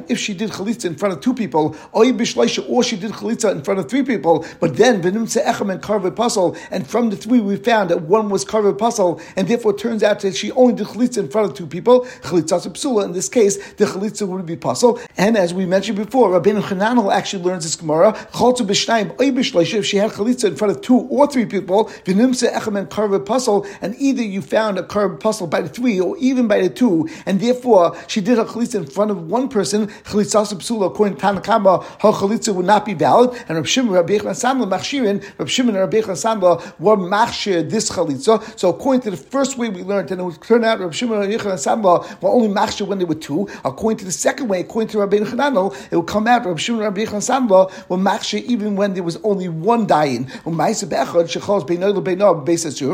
If 0.09 0.19
she 0.19 0.35
did 0.35 0.51
chalitza 0.51 0.85
in 0.85 0.95
front 0.97 1.15
of 1.15 1.21
two 1.21 1.35
people, 1.35 1.77
or 1.93 2.05
she 2.05 2.13
did 2.13 3.13
chalitza 3.13 3.53
in 3.53 3.63
front 3.63 3.81
of 3.81 3.89
three 3.89 4.03
people, 4.03 4.45
but 4.61 4.77
then 4.77 5.03
v'nimtze 5.03 5.43
echem 5.45 5.71
and 5.73 5.83
karve 5.83 6.15
puzzle, 6.15 6.57
and 6.71 6.87
from 6.87 7.11
the 7.11 7.17
three 7.17 7.41
we 7.41 7.57
found 7.57 7.91
that 7.91 8.03
one 8.03 8.29
was 8.29 8.45
karve 8.45 8.77
puzzle, 8.79 9.21
and 9.37 9.49
therefore 9.49 9.73
it 9.73 9.79
turns 9.79 10.03
out 10.03 10.21
that 10.21 10.37
she 10.37 10.51
only 10.53 10.75
did 10.75 10.87
chalitza 10.87 11.19
in 11.19 11.29
front 11.29 11.51
of 11.51 11.57
two 11.57 11.67
people. 11.67 12.07
Chalitza 12.23 12.61
psula. 12.71 13.05
In 13.05 13.13
this 13.13 13.29
case, 13.29 13.57
the 13.75 13.85
chalitza 13.85 14.27
would 14.27 14.47
be 14.47 14.57
puzzle. 14.57 14.99
And 15.17 15.37
as 15.37 15.53
we 15.55 15.67
mentioned 15.67 15.97
before, 15.97 16.31
Rabbeinu 16.31 16.63
Chananel 16.63 17.13
actually 17.13 17.43
learns 17.43 17.65
this 17.65 17.77
Gemara. 17.77 18.15
If 18.17 19.87
she 19.87 19.97
had 19.97 20.11
chalitza 20.11 20.36
in 20.45 20.57
front 20.57 20.77
of 20.77 20.81
two 20.83 20.99
or 20.99 21.27
three 21.27 21.47
people, 21.47 21.87
v'nimtze 22.05 22.51
echem 22.51 22.79
and 22.79 22.89
karve 22.89 23.25
puzzle, 23.25 23.67
and 23.81 23.95
either 23.99 24.23
you 24.23 24.43
found 24.43 24.79
a 24.79 24.83
karve 24.83 25.19
puzzle 25.21 25.47
by 25.47 25.61
the 25.61 25.69
three 25.69 26.01
or 26.01 26.17
even 26.19 26.49
by 26.49 26.61
the 26.61 26.71
two, 26.71 27.09
and 27.27 27.41
therefore 27.41 27.97
she 28.07 28.21
did 28.21 28.39
her 28.39 28.45
chalitza 28.45 28.77
in 28.77 28.87
front 28.87 29.11
of 29.11 29.31
one 29.31 29.49
person, 29.49 29.87
chalitza 30.05 30.47
psula, 30.57 30.87
according 30.87 31.17
to 31.17 31.23
Tanakama, 31.23 31.85
her 32.01 32.13
chalitza 32.13 32.55
would 32.55 32.67
not 32.67 32.85
be 32.85 32.95
valid. 32.95 33.37
And 33.49 33.57
Rav 33.57 33.69
Shimon, 33.69 33.93
Rabbi 33.93 34.19
Yechon 34.19 34.31
Sandla, 34.31 34.69
Machshirin, 34.69 35.25
Rav 35.39 35.51
Shimon 35.51 35.75
and 35.75 35.81
Rabbi 35.81 36.01
Yechon 36.01 36.17
Sandla 36.17 36.79
were 36.79 36.97
machshir 36.97 37.69
this 37.69 37.91
chalitza. 37.91 38.59
So 38.59 38.71
according 38.71 39.03
to 39.03 39.11
the 39.11 39.17
first 39.17 39.59
way 39.59 39.69
we 39.69 39.83
learned, 39.83 40.11
and 40.11 40.21
it 40.21 40.25
would 40.25 40.43
turn 40.43 40.65
out 40.65 40.81
Rav 40.81 40.95
Shimon 40.95 41.23
and 41.23 41.33
Rabbi 41.33 41.55
Sandla 41.55 42.23
were 42.23 42.31
only 42.31 42.49
machshir 42.49 42.87
when 42.87 42.99
they 42.99 43.05
were 43.05 43.15
two. 43.15 43.49
According 43.65 43.99
to 43.99 44.05
the 44.05 44.13
second 44.13 44.49
way, 44.49 44.61
according 44.61 44.89
to 44.89 44.99
Rabbi 44.99 45.19
Chananel, 45.19 45.75
it 45.91 45.97
would 45.97 46.07
come 46.07 46.27
out 46.27 46.45
Rav 46.47 46.61
Shimon 46.61 46.83
and 46.83 46.97
Rabbi 46.97 47.11
Sandla 47.11 47.71
were 47.89 47.97
machshir 47.97 48.43
even 48.45 48.77
when 48.77 48.95
there 48.95 49.03
was 49.03 49.17
only 49.25 49.49
one 49.49 49.87
dying. 49.87 50.26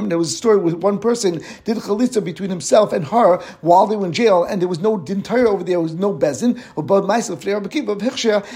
There 0.08 0.18
was 0.18 0.32
a 0.32 0.36
story 0.36 0.58
with 0.58 0.74
one 0.74 0.98
person 0.98 1.40
did 1.64 1.76
chalitza 1.78 2.24
between 2.24 2.50
himself 2.50 2.92
and 2.92 3.04
her 3.06 3.38
while 3.60 3.86
they 3.86 3.96
were 3.96 4.06
in 4.06 4.12
jail, 4.12 4.44
and 4.44 4.60
there 4.60 4.68
was 4.68 4.80
no 4.80 4.98
dinner 4.98 5.46
over 5.46 5.64
there, 5.64 5.72
there 5.72 5.80
was 5.80 5.94
no 5.94 6.12
bezin, 6.12 6.60
but 6.76 7.04
Maisa 7.04 7.36
Rabbi 7.52 7.68
Kiva 7.68 7.92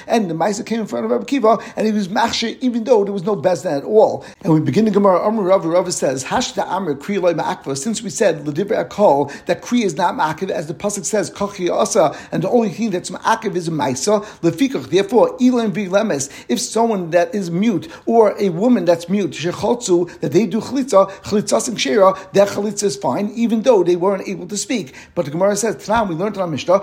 and 0.06 0.30
the 0.30 0.35
Maisa 0.35 0.66
came 0.66 0.80
in 0.80 0.87
front 0.87 1.04
of 1.04 1.11
Rabbi 1.11 1.25
Kiva, 1.25 1.59
and 1.76 1.87
he 1.87 1.92
was 1.92 2.09
machshir 2.09 2.59
even 2.61 2.85
though 2.85 3.04
there 3.04 3.12
was 3.12 3.25
no 3.25 3.37
bezin 3.37 3.78
at 3.78 3.85
all. 3.85 4.25
And 4.42 4.52
we 4.52 4.61
begin 4.61 4.85
the 4.85 4.90
Gemara, 4.90 5.21
Amr 5.21 5.42
Rav 5.42 5.64
Rav 5.64 5.92
says, 5.92 6.25
Hashda 6.25 6.66
Amr 6.66 6.95
Kri 6.95 7.18
Loi 7.18 7.33
Ma'akva, 7.33 7.76
since 7.76 8.02
we 8.02 8.11
said, 8.11 8.45
Ladibra 8.45 8.88
Akol, 8.88 9.33
that 9.47 9.62
Kri 9.62 9.83
is 9.83 9.97
not 9.97 10.14
Ma'akiv, 10.14 10.50
as 10.50 10.66
the 10.66 10.75
Pasuk 10.75 11.04
says, 11.04 11.30
Kochi 11.30 11.71
Asa, 11.71 12.16
and 12.33 12.42
the 12.42 12.50
only 12.50 12.71
thing 12.71 12.90
that's 12.90 13.11
Ma'akiv 13.11 13.54
is 13.54 13.68
Maisa, 13.68 14.25
Lefikach, 14.40 14.90
therefore, 14.90 15.37
Elam 15.40 15.73
Lemes, 15.73 16.30
if 16.49 16.61
someone 16.61 17.11
that 17.11 17.35
is 17.35 17.50
mute, 17.50 17.88
or 18.06 18.35
a 18.40 18.49
woman 18.50 18.65
that's 18.75 19.08
mute, 19.08 19.30
Shechotzu, 19.30 20.20
that 20.20 20.32
they 20.32 20.46
do 20.46 20.61
Chalitza, 20.61 21.11
Chalitzas 21.23 21.68
and 21.68 21.80
Shera, 21.80 22.14
that 22.32 22.49
Chalitza 22.49 22.85
is 22.85 22.96
fine, 22.96 23.30
even 23.35 23.62
though 23.62 23.82
they 23.82 23.96
weren't 23.96 24.26
able 24.28 24.46
to 24.49 24.56
speak. 24.56 24.94
But 25.14 25.25
the 25.25 25.30
Gemara 25.30 25.56
says, 25.56 25.76
Tanam, 25.76 26.08
we 26.08 26.14
learned 26.14 26.37
in 26.37 26.42
our 26.42 26.49
Mishnah, 26.49 26.82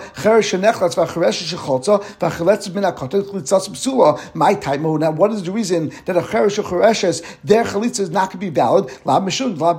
my 4.33 4.53
time. 4.55 4.85
Oh, 4.85 4.97
now, 4.97 5.11
what 5.11 5.31
is 5.31 5.43
the 5.43 5.51
reason 5.51 5.91
that 6.05 6.17
a 6.17 6.21
cheresh 6.21 6.59
or 6.59 6.63
chereshes 6.63 7.23
their 7.43 7.63
chalitza 7.63 7.99
is 8.01 8.09
not 8.09 8.29
going 8.29 8.31
to 8.31 8.37
be 8.37 8.49
valid? 8.49 8.91
la 9.05 9.19
mishun, 9.19 9.57
la 9.59 9.73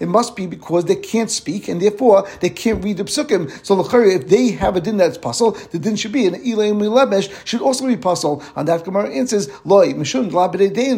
It 0.00 0.08
must 0.08 0.36
be 0.36 0.46
because 0.46 0.84
they 0.84 0.96
can't 0.96 1.30
speak 1.30 1.68
and 1.68 1.80
therefore 1.80 2.26
they 2.40 2.50
can't 2.50 2.82
read 2.82 2.98
the 2.98 3.04
psukim. 3.04 3.50
So 3.64 3.80
if 3.80 4.28
they 4.28 4.50
have 4.52 4.76
a 4.76 4.80
din 4.80 4.96
that's 4.96 5.18
puzzle, 5.18 5.52
the 5.70 5.78
din 5.78 5.96
should 5.96 6.12
be 6.12 6.26
an 6.26 6.34
ilay 6.34 6.72
milemesh 6.72 7.46
should 7.46 7.62
also 7.62 7.86
be 7.86 7.96
puzzle. 7.96 8.42
On 8.56 8.66
that 8.66 8.84
Gemara 8.84 9.10
answers 9.10 9.48
loy 9.64 9.92
mishun 9.92 10.30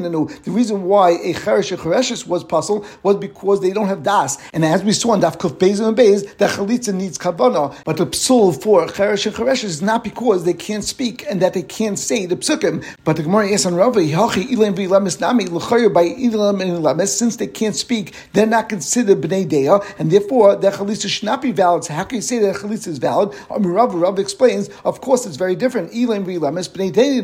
The 0.03 0.51
reason 0.51 0.85
why 0.85 1.11
a 1.11 1.35
cheresh 1.35 1.73
or 1.73 1.77
chereshes 1.77 2.27
was 2.27 2.45
puzzle 2.45 2.85
was 3.03 3.17
because 3.17 3.61
they 3.61 3.71
don't 3.71 3.89
have 3.89 4.03
das. 4.03 4.39
And 4.53 4.65
as 4.65 4.83
we 4.83 4.93
saw 4.93 5.13
on 5.13 5.21
Daf 5.21 5.39
Kuf 5.39 5.53
Beis 5.53 5.81
and 5.87 5.97
the 5.97 6.47
chalitza 6.47 6.95
needs 6.95 7.19
kavana, 7.19 7.77
but 7.85 7.97
the 7.97 8.07
psul 8.07 8.61
for 8.61 8.87
cheresh 8.87 9.27
and 9.27 9.35
chereshes 9.35 9.65
is 9.65 9.83
not 9.83 10.05
because 10.05 10.45
they 10.45 10.55
can't 10.55 10.85
speak 10.85 11.25
and 11.29 11.41
that 11.43 11.55
they 11.55 11.63
can't 11.63 11.99
say 11.99 12.27
the 12.27 12.37
psukim. 12.37 12.85
But 13.05 13.17
the 13.17 13.23
Gemara 13.23 13.53
asks 13.53 13.67
on 13.67 13.75
Rava, 13.75 14.01
Nami, 14.01 15.47
by 15.89 16.05
elam 16.07 16.61
and 16.61 17.09
since 17.09 17.37
they 17.37 17.47
can't 17.47 17.77
speak, 17.77 18.15
they're 18.33 18.47
not 18.47 18.69
considered 18.69 19.21
Bnei 19.21 19.49
Dea, 19.49 19.79
and 19.99 20.11
therefore 20.11 20.57
their 20.57 20.71
Chalisa 20.71 21.09
should 21.09 21.25
not 21.25 21.43
be 21.43 21.53
valid. 21.53 21.85
So 21.85 21.95
how 21.95 22.05
can 22.05 22.17
you 22.17 22.23
say 22.23 22.39
that 22.39 22.57
Chalisa 22.57 22.89
is 22.89 22.99
valid? 22.99 23.35
Um, 23.51 23.67
Rava, 23.67 23.97
Rava 23.97 24.21
explains, 24.21 24.69
of 24.85 25.01
course 25.01 25.27
it's 25.27 25.37
very 25.37 25.57
different. 25.57 25.93
Elam 25.95 26.25
Vilamis, 26.25 26.69
Bnei 26.69 26.93
Dea, 26.93 27.21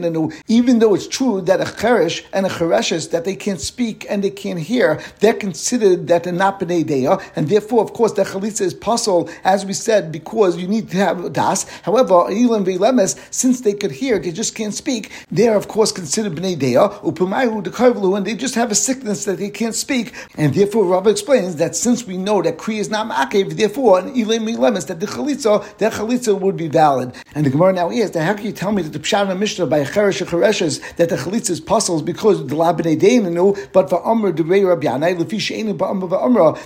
even 0.49 0.79
though 0.79 0.95
it's 0.95 1.07
true 1.07 1.41
that 1.43 1.61
a 1.61 1.65
Cheresh 1.65 2.25
and 2.33 2.47
a 2.47 2.49
That 2.67 3.23
they 3.25 3.37
can't 3.37 3.61
speak 3.61 4.07
and 4.09 4.23
they 4.23 4.31
can't 4.31 4.59
hear, 4.59 5.01
they're 5.21 5.35
considered 5.35 6.09
that 6.09 6.25
they're 6.25 6.33
not 6.33 6.61
Bnei 6.61 6.87
Dea, 6.87 7.17
and 7.37 7.49
therefore, 7.49 7.83
of 7.83 7.93
course, 7.93 8.13
the 8.13 8.25
Chalisa 8.25 8.63
is 8.63 8.75
possible, 8.75 9.29
as 9.45 9.65
we 9.65 9.73
said, 9.73 10.11
because 10.13 10.57
you 10.57 10.69
need 10.69 10.91
to 10.91 10.97
have 10.97 11.33
Das. 11.33 11.65
However, 11.83 12.15
Elam 12.31 12.65
Vilemes, 12.65 13.19
since 13.33 13.61
they 13.61 13.75
could 13.75 13.93
hear, 13.93 14.19
they 14.19 14.33
just 14.33 14.55
can't 14.55 14.75
speak, 14.75 15.13
they're 15.31 15.57
of 15.57 15.69
course 15.69 15.93
considered 15.93 16.35
Bnei 16.35 16.59
Dea, 16.59 16.75
Upumayu 16.75 17.63
Dekarvlu, 17.63 18.17
and 18.17 18.27
they 18.27 18.35
just 18.35 18.55
have 18.55 18.71
a 18.71 18.75
sickness 18.75 19.25
that 19.25 19.39
they 19.39 19.51
can't 19.51 19.75
speak. 19.75 20.15
And 20.37 20.55
therefore, 20.55 20.85
Rabbi 20.85 21.11
explains 21.11 21.57
that 21.57 21.77
since 21.77 22.07
we 22.07 22.17
know 22.17 22.43
that 22.43 22.59
Kri 22.59 22.79
is 22.79 22.91
not 22.91 23.09
Ma'akev, 23.09 23.57
therefore, 23.57 24.01
an 24.01 24.09
Elam 24.09 24.47
Vilemes, 24.47 24.87
that 24.89 25.01
the 25.01 25.07
Chalitza, 25.07 25.79
that 25.79 25.93
Chalitza 25.93 26.39
would 26.39 26.57
be 26.57 26.69
valid. 26.69 27.15
And 27.35 27.47
the 27.47 27.51
Gemara 27.51 27.73
now 27.73 27.91
is 27.91 28.11
that 28.13 28.25
how 28.25 28.35
can 28.35 28.47
you 28.47 28.53
tell 28.53 28.73
me 28.73 28.83
that 28.83 28.93
the 28.93 28.99
Pshat 28.99 29.39
Mishnah 29.39 29.67
by 29.67 29.85
Cheresh 29.85 30.25
Chereshes 30.27 30.97
that 30.97 31.09
the 31.09 31.17
Chalitza 31.17 31.51
is 31.51 31.61
puzzles 31.61 32.03
because 32.03 32.47
the 32.47 32.56
but. 32.57 32.77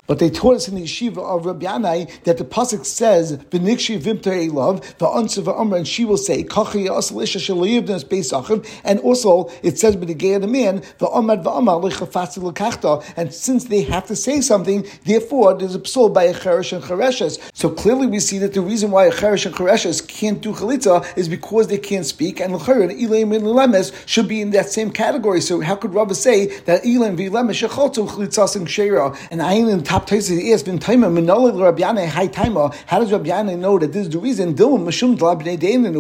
But 0.07 0.19
they 0.19 0.31
taught 0.31 0.57
us 0.57 0.69
in 0.69 0.75
the 0.75 0.83
yeshiva 0.83 1.19
of 1.19 1.47
Rabbi 1.47 1.67
Yanai 1.67 2.23
that 2.25 2.39
the 2.39 2.45
pasuk 2.45 2.85
says 2.85 3.37
V'nikshi 3.37 4.01
Vimta 4.01 4.31
Elav 4.31 4.83
V'ansa 4.99 5.43
V'amr, 5.43 5.77
and 5.77 5.89
she 5.89 6.05
will 6.05 6.17
say 6.17 6.45
Kachi 6.45 6.91
Asal 6.91 7.21
Isha 7.21 7.39
Shalayivnas 7.39 8.05
Beisachim, 8.05 8.67
and 8.85 9.01
also 9.01 9.51
it 9.63 9.79
says 9.79 9.97
B'negei 9.97 10.41
the 10.41 10.47
man 10.47 10.81
V'amad 10.99 11.45
V'amar 11.45 11.83
Lechafatzi 11.83 12.41
Lekachta, 12.41 13.05
and 13.17 13.33
since 13.33 13.65
they 13.65 13.83
have 13.83 14.07
to 14.07 14.17
say 14.17 14.41
something, 14.41 14.87
therefore 15.05 15.55
there's 15.55 15.75
a 15.75 15.81
psul 15.81 16.13
by 16.13 16.25
a 16.25 16.35
cheresh 16.35 16.73
and 16.73 16.83
chereshes. 16.83 17.39
So 17.55 17.71
clearly 17.71 18.07
we 18.07 18.21
see 18.21 18.39
that 18.39 18.55
the 18.55 18.61
reason 18.61 18.91
why 18.91 19.07
a 19.07 19.13
cheresh 19.13 19.47
and 19.47 19.55
chereshes 19.55 20.07
can't 20.07 20.41
do 20.41 20.53
chalitza 20.53 21.17
is 21.17 21.29
because 21.29 21.69
they 21.69 21.79
can't 21.79 22.07
speak, 22.07 22.41
and 22.41 22.55
l'chayr 22.55 22.83
and 22.83 22.93
ilayim 22.93 23.35
and 23.35 23.93
should 24.07 24.29
be 24.29 24.41
in 24.41 24.51
that 24.51 24.69
same 24.69 24.91
category. 24.91 25.41
So 25.41 25.61
how 25.61 25.77
could 25.81 25.95
Rabbi 25.95 26.13
say 26.13 26.47
that 26.61 26.83
ilayim 26.83 27.17
v'lemes 27.17 27.69
shechaltu 27.69 28.09
chalitzas 28.09 28.57
and 28.57 28.69
shera? 28.69 29.17
And 29.31 29.43
I 29.43 29.55
in 29.55 29.83
top 29.83 30.09
Taisi 30.09 30.53
asked, 30.53 30.67
"Bin 30.67 30.79
taima 30.79 31.11
minolid 31.11 31.61
Rabbi 31.61 32.07
high 32.07 32.29
taima." 32.29 32.75
How 32.87 33.01
does 33.01 33.11
Rabbi 33.13 33.43
know 33.43 33.79
that 33.79 33.93
this 33.93 34.07
is 34.07 34.13
the 34.13 34.19
reason? 34.19 34.55
Mashum 34.55 35.19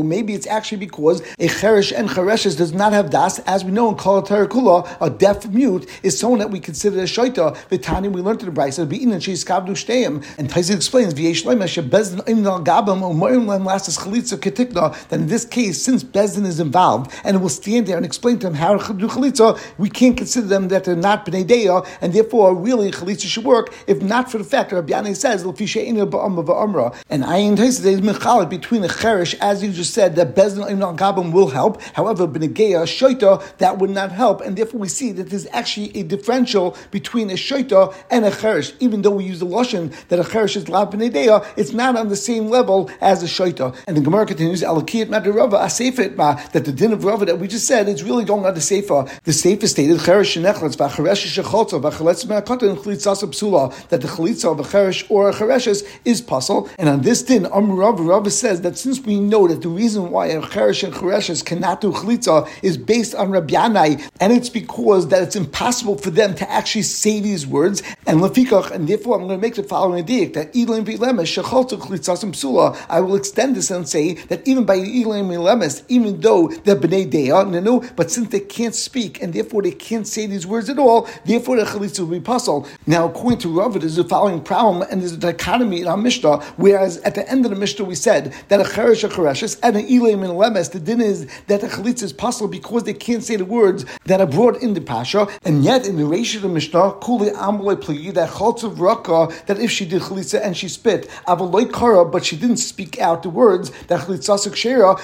Maybe 0.04 0.34
it's 0.34 0.46
actually 0.46 0.78
because 0.78 1.20
a 1.38 1.48
cheresh 1.48 1.92
and 1.96 2.08
chereshes 2.08 2.56
does 2.56 2.72
not 2.72 2.92
have 2.92 3.10
das, 3.10 3.38
as 3.40 3.64
we 3.64 3.70
know 3.70 3.88
in 3.90 3.96
Kol 3.96 4.22
Kula, 4.22 4.88
a 5.00 5.10
deaf 5.10 5.48
mute 5.48 5.88
is 6.02 6.18
someone 6.18 6.40
that 6.40 6.50
we 6.50 6.60
consider 6.60 6.98
a 7.00 7.04
shaita. 7.04 7.56
Vitani, 7.70 8.10
we 8.10 8.20
learned 8.20 8.42
in 8.42 8.52
the 8.52 8.60
Brisa, 8.60 8.88
be 8.88 9.02
and 9.04 9.22
she's 9.22 9.44
kavdu 9.44 9.70
shteim. 9.70 10.24
And 10.38 10.50
Taisi 10.50 10.74
explains, 10.74 11.14
v'yesh 11.14 11.44
loim 11.44 11.62
asher 11.62 11.82
bezdin 11.82 12.28
im 12.28 12.46
al 12.46 12.62
gabam 12.62 13.00
u'moim 13.00 13.46
lem 13.46 13.64
lasas 13.64 13.98
chalitza 13.98 14.36
ketikna. 14.38 14.94
That 15.08 15.20
in 15.20 15.26
this 15.28 15.44
case, 15.44 15.82
since 15.82 16.04
bezdin 16.04 16.46
is 16.46 16.60
involved, 16.60 17.12
and 17.24 17.36
it 17.36 17.40
will 17.40 17.48
stand 17.48 17.86
there 17.86 17.96
and 17.96 18.04
explain 18.04 18.38
to 18.40 18.48
him 18.48 18.54
how 18.54 18.76
to 18.76 18.94
do 18.94 19.08
chalitza, 19.08 19.58
we 19.78 19.90
can't 19.90 20.16
consider 20.16 20.46
them 20.46 20.68
that 20.68 20.84
they're 20.84 20.94
not 20.94 21.26
bnei 21.26 21.44
deya, 21.44 21.86
and 22.00 22.12
therefore 22.12 22.54
really 22.54 22.90
chalitza 22.90 23.26
should 23.26 23.44
work. 23.44 23.74
If 23.86 24.02
not 24.02 24.30
for 24.30 24.38
the 24.38 24.44
fact 24.44 24.70
that 24.70 24.76
Rabbi 24.76 25.12
says 25.14 25.44
l'fisha 25.44 25.84
ina 25.84 26.06
ba'amra 26.06 26.44
va'amra, 26.44 26.96
and 27.08 27.24
ayin 27.24 27.56
Taisi 27.56 27.86
is 27.86 28.00
mechalek 28.00 28.50
between 28.50 28.82
the 28.82 28.88
cherish, 28.88 29.34
as 29.40 29.62
you 29.62 29.72
just 29.72 29.94
said, 29.94 30.16
that 30.16 30.34
bezdin 30.34 30.70
im 30.70 30.82
al 30.82 30.94
gabam 30.94 31.32
will 31.32 31.48
help. 31.48 31.80
However, 31.94 32.28
bnei 32.28 32.52
shoita 32.52 33.42
that 33.58 33.78
would 33.78 33.90
not 33.90 34.12
help, 34.12 34.40
and 34.42 34.56
therefore 34.56 34.80
we 34.80 34.88
see 34.88 35.12
that 35.12 35.30
there's 35.30 35.46
actually 35.52 35.96
a 35.96 36.02
differential 36.02 36.76
between 36.90 37.30
a 37.30 37.34
shoita 37.34 37.94
and 38.10 38.24
a 38.24 38.30
cherish. 38.30 38.72
Even 38.80 39.02
though 39.02 39.10
we 39.10 39.24
use 39.24 39.40
the 39.40 39.46
lashon 39.46 39.92
that 40.08 40.18
a 40.18 40.24
cherish 40.24 40.56
is 40.56 40.68
la 40.68 40.84
bnei 40.84 41.10
deya, 41.10 41.46
it's 41.56 41.72
not 41.72 41.96
on 41.96 42.08
the 42.08 42.16
same 42.16 42.48
level 42.48 42.90
as 43.00 43.22
a 43.22 43.26
shoita. 43.26 43.74
And 43.86 43.96
the 43.96 44.00
Gemara 44.00 44.26
continues, 44.26 44.62
Alakiyat 44.62 45.06
Madarava 45.06 45.60
Asefet 45.60 46.16
Ma, 46.16 46.34
that 46.52 46.64
the 46.64 46.72
din 46.72 46.92
of 46.92 47.04
Rava 47.04 47.24
that 47.24 47.30
that 47.30 47.36
we 47.36 47.46
just 47.46 47.66
said 47.66 47.88
it's 47.88 48.02
really 48.02 48.24
going 48.24 48.44
on 48.44 48.54
the 48.54 48.60
Sefer. 48.60 49.06
The 49.22 49.32
Sefer 49.32 49.59
stated 49.66 49.98
Cheresh 49.98 50.40
Shenechlitz 50.40 50.76
Vacheresh 50.76 51.42
Shecholza 51.42 51.80
Vacheletz 51.80 52.26
Me'akotin 52.26 52.76
Chlitzas 52.76 53.22
Psula 53.24 53.88
that 53.88 54.00
the 54.00 54.08
Chalitza 54.08 54.52
of 54.52 54.60
a 54.60 54.62
Cheresh 54.62 55.10
or 55.10 55.30
a 55.30 55.32
Chereshes 55.32 55.86
is 56.04 56.20
puzzle. 56.20 56.68
And 56.78 56.88
on 56.88 57.02
this 57.02 57.22
din, 57.22 57.44
Amrav 57.44 58.06
Rav 58.06 58.32
says 58.32 58.62
that 58.62 58.78
since 58.78 59.00
we 59.00 59.20
know 59.20 59.48
that 59.48 59.62
the 59.62 59.68
reason 59.68 60.10
why 60.10 60.26
a 60.26 60.40
Cheresh 60.40 60.84
and 60.84 60.92
Chereshes 60.92 61.44
cannot 61.44 61.80
do 61.80 61.92
Chalitza 61.92 62.48
is 62.62 62.76
based 62.76 63.14
on 63.14 63.30
Rabbi 63.30 63.54
Yanai, 63.54 64.08
and 64.20 64.32
it's 64.32 64.48
because 64.48 65.08
that 65.08 65.22
it's 65.22 65.36
impossible 65.36 65.98
for 65.98 66.10
them 66.10 66.34
to 66.36 66.50
actually 66.50 66.82
say 66.82 67.20
these 67.20 67.46
words. 67.46 67.82
And 68.06 68.20
Lefikach, 68.20 68.70
and 68.70 68.88
therefore 68.88 69.16
I'm 69.16 69.26
going 69.26 69.38
to 69.38 69.42
make 69.42 69.54
the 69.54 69.62
following 69.62 70.08
edict 70.08 70.34
that 70.34 70.54
Elim 70.56 70.84
Vilemes 70.84 71.42
Shecholza 71.42 71.78
Chlitzas 71.78 72.24
Psula. 72.32 72.76
I 72.88 73.00
will 73.00 73.16
extend 73.16 73.56
this 73.56 73.70
and 73.70 73.88
say 73.88 74.14
that 74.14 74.46
even 74.46 74.64
by 74.64 74.74
Elim 74.74 75.28
Vilemes, 75.28 75.84
even 75.88 76.20
though 76.20 76.48
they're 76.48 76.76
Bnei 76.76 77.10
Deah, 77.10 77.44
no, 77.44 77.80
but 77.96 78.10
since 78.10 78.28
they 78.28 78.40
can't 78.40 78.74
speak 78.74 79.22
and 79.22 79.32
therefore 79.32 79.49
they 79.58 79.72
can't 79.72 80.06
say 80.06 80.26
these 80.26 80.46
words 80.46 80.70
at 80.70 80.78
all, 80.78 81.08
therefore 81.24 81.56
the 81.56 81.64
chalitza 81.64 82.00
will 82.00 82.06
be 82.06 82.20
puzzle. 82.20 82.66
Now, 82.86 83.08
according 83.08 83.40
to 83.40 83.48
Rav, 83.48 83.78
there's 83.80 83.98
a 83.98 84.04
following 84.04 84.40
problem, 84.40 84.86
and 84.88 85.00
there's 85.00 85.12
a 85.12 85.16
dichotomy 85.16 85.80
in 85.80 85.88
our 85.88 85.96
Mishnah, 85.96 86.40
whereas 86.56 86.98
at 86.98 87.16
the 87.16 87.28
end 87.28 87.44
of 87.44 87.50
the 87.50 87.56
Mishnah 87.56 87.84
we 87.84 87.96
said 87.96 88.32
that 88.48 88.60
a 88.60 88.64
cheresh, 88.64 89.02
a 89.02 89.08
chereshes, 89.08 89.58
and 89.62 89.76
an 89.76 89.86
ilim 89.86 90.24
and 90.24 90.34
lemes, 90.34 90.70
the 90.70 90.78
din 90.78 91.00
is 91.00 91.26
that 91.48 91.60
the 91.60 91.66
chalitza 91.66 92.04
is 92.04 92.12
puzzle 92.12 92.46
because 92.46 92.84
they 92.84 92.94
can't 92.94 93.24
say 93.24 93.34
the 93.36 93.44
words 93.44 93.84
that 94.04 94.20
are 94.20 94.26
brought 94.26 94.62
in 94.62 94.74
the 94.74 94.80
pasha, 94.80 95.26
and 95.44 95.64
yet 95.64 95.86
in 95.86 95.96
the 95.96 96.04
ratio 96.06 96.38
of 96.38 96.42
the 96.42 96.48
Mishnah, 96.48 96.94
kuli 97.02 97.30
amalei 97.30 97.76
pligi, 97.76 98.14
that 98.14 98.30
chaltzav 98.30 98.78
raka, 98.78 99.34
that 99.46 99.58
if 99.58 99.70
she 99.70 99.84
did 99.84 100.02
chalitza 100.02 100.40
and 100.40 100.56
she 100.56 100.68
spit, 100.68 101.08
avaloi 101.26 101.72
kara, 101.72 102.04
but 102.04 102.24
she 102.24 102.36
didn't 102.36 102.58
speak 102.58 103.00
out 103.00 103.24
the 103.24 103.30
words, 103.30 103.70
that 103.88 104.00
chalitza 104.00 104.20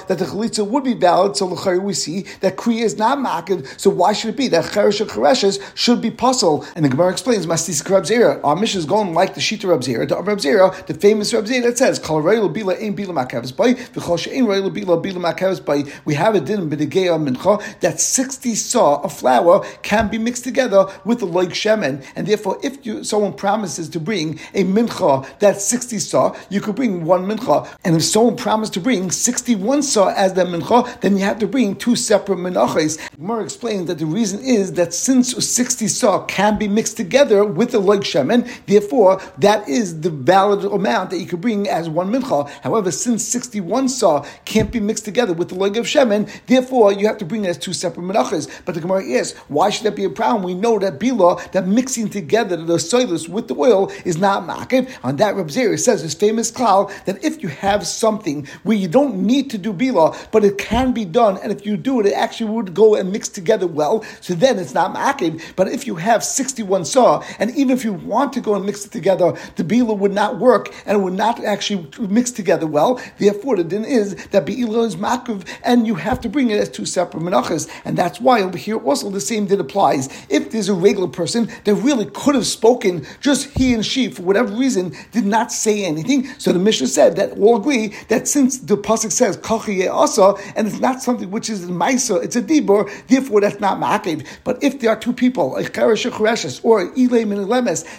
that 0.07 0.19
the 0.19 0.25
chalitza 0.25 0.67
would 0.67 0.85
be 0.85 0.95
valid, 0.95 1.37
so 1.37 1.47
we 1.81 1.95
see 1.95 2.23
that 2.41 2.57
kriya 2.57 2.83
is 2.83 2.99
not 2.99 3.19
makid, 3.19 3.67
so 3.81 3.91
why 3.91 4.13
should 4.13 4.36
it 4.37 4.39
be 4.39 4.49
that 4.49 4.65
cheresh 4.65 5.01
or 5.01 5.07
chereshes 5.07 5.61
should 5.75 6.01
be 6.01 6.11
puzzle? 6.11 6.65
And 6.75 6.85
the 6.85 6.89
Gemara 6.89 7.11
explains, 7.11 7.47
Mastis 7.47 7.89
Rab 7.89 8.05
Zera. 8.05 8.41
Our 8.45 8.57
mission 8.57 8.79
is 8.79 8.87
going 8.87 9.15
like 9.15 9.35
the 9.35 9.41
Shita 9.41 9.69
Rab 9.69 9.81
Zera, 9.81 10.09
the 10.09 10.23
Rab 10.23 10.39
Zera, 10.39 10.87
the 10.87 10.95
famous 10.95 11.33
Rab 11.33 11.47
Zera 11.47 11.63
that 11.63 11.79
says, 11.79 11.99
Kol 11.99 12.23
Rayl 12.23 12.53
Bila 12.55 12.81
Ein 12.81 12.97
Bila 12.97 13.27
Makavis 13.27 13.57
Bay, 13.57 13.75
V'chol 13.75 14.19
She'ein 14.19 14.45
Rayl 14.45 14.71
Bila 14.71 15.03
Bila 15.03 15.35
Makavis 15.35 15.65
Bay. 15.65 15.91
We 16.05 16.15
have 16.15 16.35
a 16.35 16.41
din 16.41 16.69
b'degei 16.69 17.09
mincha 17.17 17.81
that 17.81 18.01
60 18.01 18.55
saw 18.55 19.01
of 19.03 19.13
flour 19.13 19.65
can 19.83 20.09
be 20.09 20.19
mixed 20.19 20.45
together 20.45 20.87
with 21.05 21.21
the 21.21 21.27
loik 21.27 21.51
shemen. 21.51 22.05
And 22.15 22.27
therefore, 22.27 22.59
if 22.63 22.85
you, 22.85 23.05
someone 23.05 23.33
promises 23.33 23.89
to 23.91 24.01
bring 24.01 24.39
a 24.55 24.65
mincha 24.65 25.27
that 25.39 25.61
60 25.61 25.99
saw, 25.99 26.37
you 26.51 26.61
could 26.61 26.77
bring 26.77 27.05
one 27.05 27.27
mincha. 27.27 27.69
And 27.85 27.97
if 27.97 28.05
someone 28.05 28.37
promised 28.37 28.75
to 28.75 28.81
bring 28.81 29.11
61 29.11 29.83
saw 29.83 30.09
as 30.09 30.35
the 30.35 30.45
mincha, 30.45 31.01
then 31.01 31.17
you 31.17 31.25
have 31.25 31.39
to 31.39 31.47
bring 31.47 31.77
two 31.77 31.97
separate 31.97 32.39
minachas. 32.39 32.99
Gemara 33.17 33.43
explains 33.43 33.87
that 33.87 33.99
the 33.99 34.07
reason 34.17 34.41
is 34.41 34.73
that 34.73 34.95
since 34.95 35.27
60 35.47 35.89
saw 35.89 36.25
can 36.25 36.59
be 36.59 36.67
mixed 36.67 36.97
together 36.97 37.45
with 37.45 37.73
the 37.73 37.81
loik 37.81 38.01
shemen, 38.01 38.49
therefore 38.67 39.21
that 39.39 39.69
is 39.69 40.01
the 40.01 40.11
valid 40.11 40.65
amount 40.65 41.11
that 41.11 41.19
you 41.19 41.27
could 41.27 41.43
bring 41.43 41.69
as 41.69 41.89
one 41.89 42.11
mincha. 42.11 42.49
However, 42.63 42.91
since 42.91 43.23
61 43.29 43.91
saw 43.91 44.25
can't 44.47 44.73
be 44.73 44.81
mixed 44.81 45.05
together 45.05 45.35
with 45.35 45.51
the 45.51 45.55
loik 45.55 45.77
of 45.77 45.85
shemen, 45.85 46.23
therefore 46.47 46.93
you 46.93 47.07
have 47.07 47.19
to 47.19 47.27
bring 47.27 47.45
it 47.45 47.49
as 47.49 47.59
two 47.59 47.75
separate 47.75 48.05
minachas. 48.05 48.51
But 48.65 48.75
the 48.75 48.81
Gemara 48.81 49.05
asks, 49.19 49.39
why 49.49 49.69
should 49.69 49.85
that 49.85 49.97
be 49.97 50.05
a 50.05 50.11
problem? 50.11 50.43
We 50.43 50.55
know 50.55 50.79
that 50.79 50.99
bila, 50.99 51.53
that 51.53 51.69
mixing 51.69 52.09
together 52.09 52.57
the 52.57 52.79
soilus 52.79 53.29
with 53.29 53.49
the 53.49 53.55
oil 53.55 53.93
is 54.07 54.17
not 54.17 54.47
makif. 54.49 54.91
On 55.05 55.17
that, 55.17 55.37
Reb 55.37 55.49
Zeri 55.49 55.79
says 55.79 56.01
his 56.01 56.15
famous 56.15 56.51
klal 56.51 56.91
that 57.05 57.23
if 57.23 57.43
you 57.43 57.51
have 57.51 57.87
something 57.87 58.49
where 58.63 58.79
you 58.79 58.89
don't 58.89 59.17
need 59.19 59.51
to 59.51 59.59
do 59.59 59.75
bila, 59.75 60.17
but 60.33 60.43
it 60.43 60.57
can 60.57 60.93
be 60.93 61.05
done, 61.05 61.37
and 61.43 61.53
if 61.53 61.67
you 61.67 61.77
do 61.77 62.01
it, 62.01 62.07
it 62.07 62.15
actually 62.15 62.51
would 62.51 62.73
go 62.73 62.95
and 62.95 63.13
mix 63.13 63.29
together 63.29 63.67
well, 63.67 64.05
so 64.21 64.35
then 64.35 64.59
it's 64.59 64.75
not 64.75 64.95
makif. 64.95 65.43
But 65.57 65.69
if 65.69 65.87
you 65.87 65.97
have 65.97 66.25
61 66.25 66.85
saw, 66.85 67.23
and 67.39 67.51
even 67.57 67.71
if 67.71 67.85
you 67.85 67.93
want 67.93 68.33
to 68.35 68.41
go 68.41 68.55
and 68.55 68.65
mix 68.65 68.85
it 68.85 68.93
together, 68.93 69.33
the 69.57 69.65
bila 69.65 69.97
would 69.97 70.13
not 70.13 70.39
work 70.39 70.75
and 70.85 70.99
it 70.99 71.01
would 71.01 71.15
not 71.15 71.43
actually 71.45 71.89
mix 71.99 72.31
together 72.31 72.67
well. 72.67 73.01
Therefore, 73.19 73.57
the 73.57 73.65
din 73.65 73.85
is 73.85 74.15
that 74.29 74.47
bila 74.47 74.87
is 74.87 74.97
makif, 74.97 75.47
and 75.63 75.87
you 75.87 75.95
have 75.95 76.21
to 76.21 76.29
bring 76.29 76.51
it 76.51 76.59
as 76.61 76.69
two 76.69 76.85
separate 76.85 77.23
menachas. 77.23 77.69
And 77.85 77.97
that's 77.97 78.21
why 78.21 78.43
over 78.43 78.59
here 78.59 78.79
also 78.79 79.11
the 79.11 79.21
same 79.21 79.47
din 79.47 79.61
applies. 79.61 80.09
If 80.29 80.51
there's 80.51 80.69
a 80.69 80.75
regular 80.75 81.09
person 81.09 81.51
that 81.65 81.75
really 81.75 82.07
could 82.07 82.35
have 82.35 82.47
spoken, 82.47 83.07
just 83.21 83.51
he 83.57 83.75
and 83.75 83.85
she, 83.85 84.09
for 84.11 84.23
whatever 84.23 84.53
reason, 84.55 84.95
did 85.13 85.25
not 85.25 85.53
say 85.53 85.85
anything. 85.85 86.29
So 86.39 86.53
the 86.53 86.59
Mishnah 86.59 86.89
said 86.89 87.17
that 87.17 87.39
all 87.39 87.57
agree 87.57 87.95
that 88.09 88.29
since 88.29 88.59
the 88.59 88.77
pasuk 88.77 89.13
says 89.13 89.39
asa, 89.47 90.35
and 90.55 90.67
it's 90.67 90.81
not 90.81 91.03
something 91.03 91.31
which 91.31 91.51
is 91.51 91.65
in 91.65 91.71
maisa, 91.71 92.23
it's 92.23 92.37
a 92.37 92.43
dibur, 92.43 92.91
therefore 93.09 93.41
that's 93.41 93.61
not 93.61 93.79
ma'akev. 93.97 94.27
But 94.45 94.63
if 94.63 94.81
there 94.81 94.91
are 94.91 94.99
two 94.99 95.13
people, 95.13 95.57
a 95.57 95.63
cheresh 95.63 96.61
or 96.65 96.93
ilay 96.93 97.27
min 97.27 97.47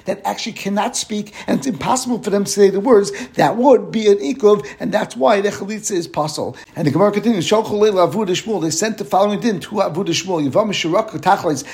that 0.06 0.22
actually 0.26 0.54
cannot 0.54 0.96
speak, 0.96 1.34
and 1.48 1.60
it's 1.60 1.68
impossible 1.68 2.22
for 2.22 2.30
them 2.30 2.44
to 2.44 2.52
say 2.52 2.70
the 2.70 2.80
words, 2.80 3.12
that 3.34 3.58
would 3.58 3.92
be 3.92 4.08
an 4.08 4.18
ikov, 4.18 4.68
and 4.80 4.92
that's 4.92 5.16
why 5.16 5.42
the 5.42 5.50
chalitza 5.50 5.92
is 5.92 6.08
possible. 6.08 6.56
And 6.76 6.88
the 6.88 6.92
Gemara 6.92 7.12
continues, 7.12 7.50
they 7.50 8.70
sent 8.70 8.98
the 8.98 9.06
following 9.06 9.40
din 9.40 9.60
to 9.62 9.70
Avu 9.76 10.06
Shmuel, 10.06 10.50
Yavam 10.50 10.70
Shirak 10.70 11.12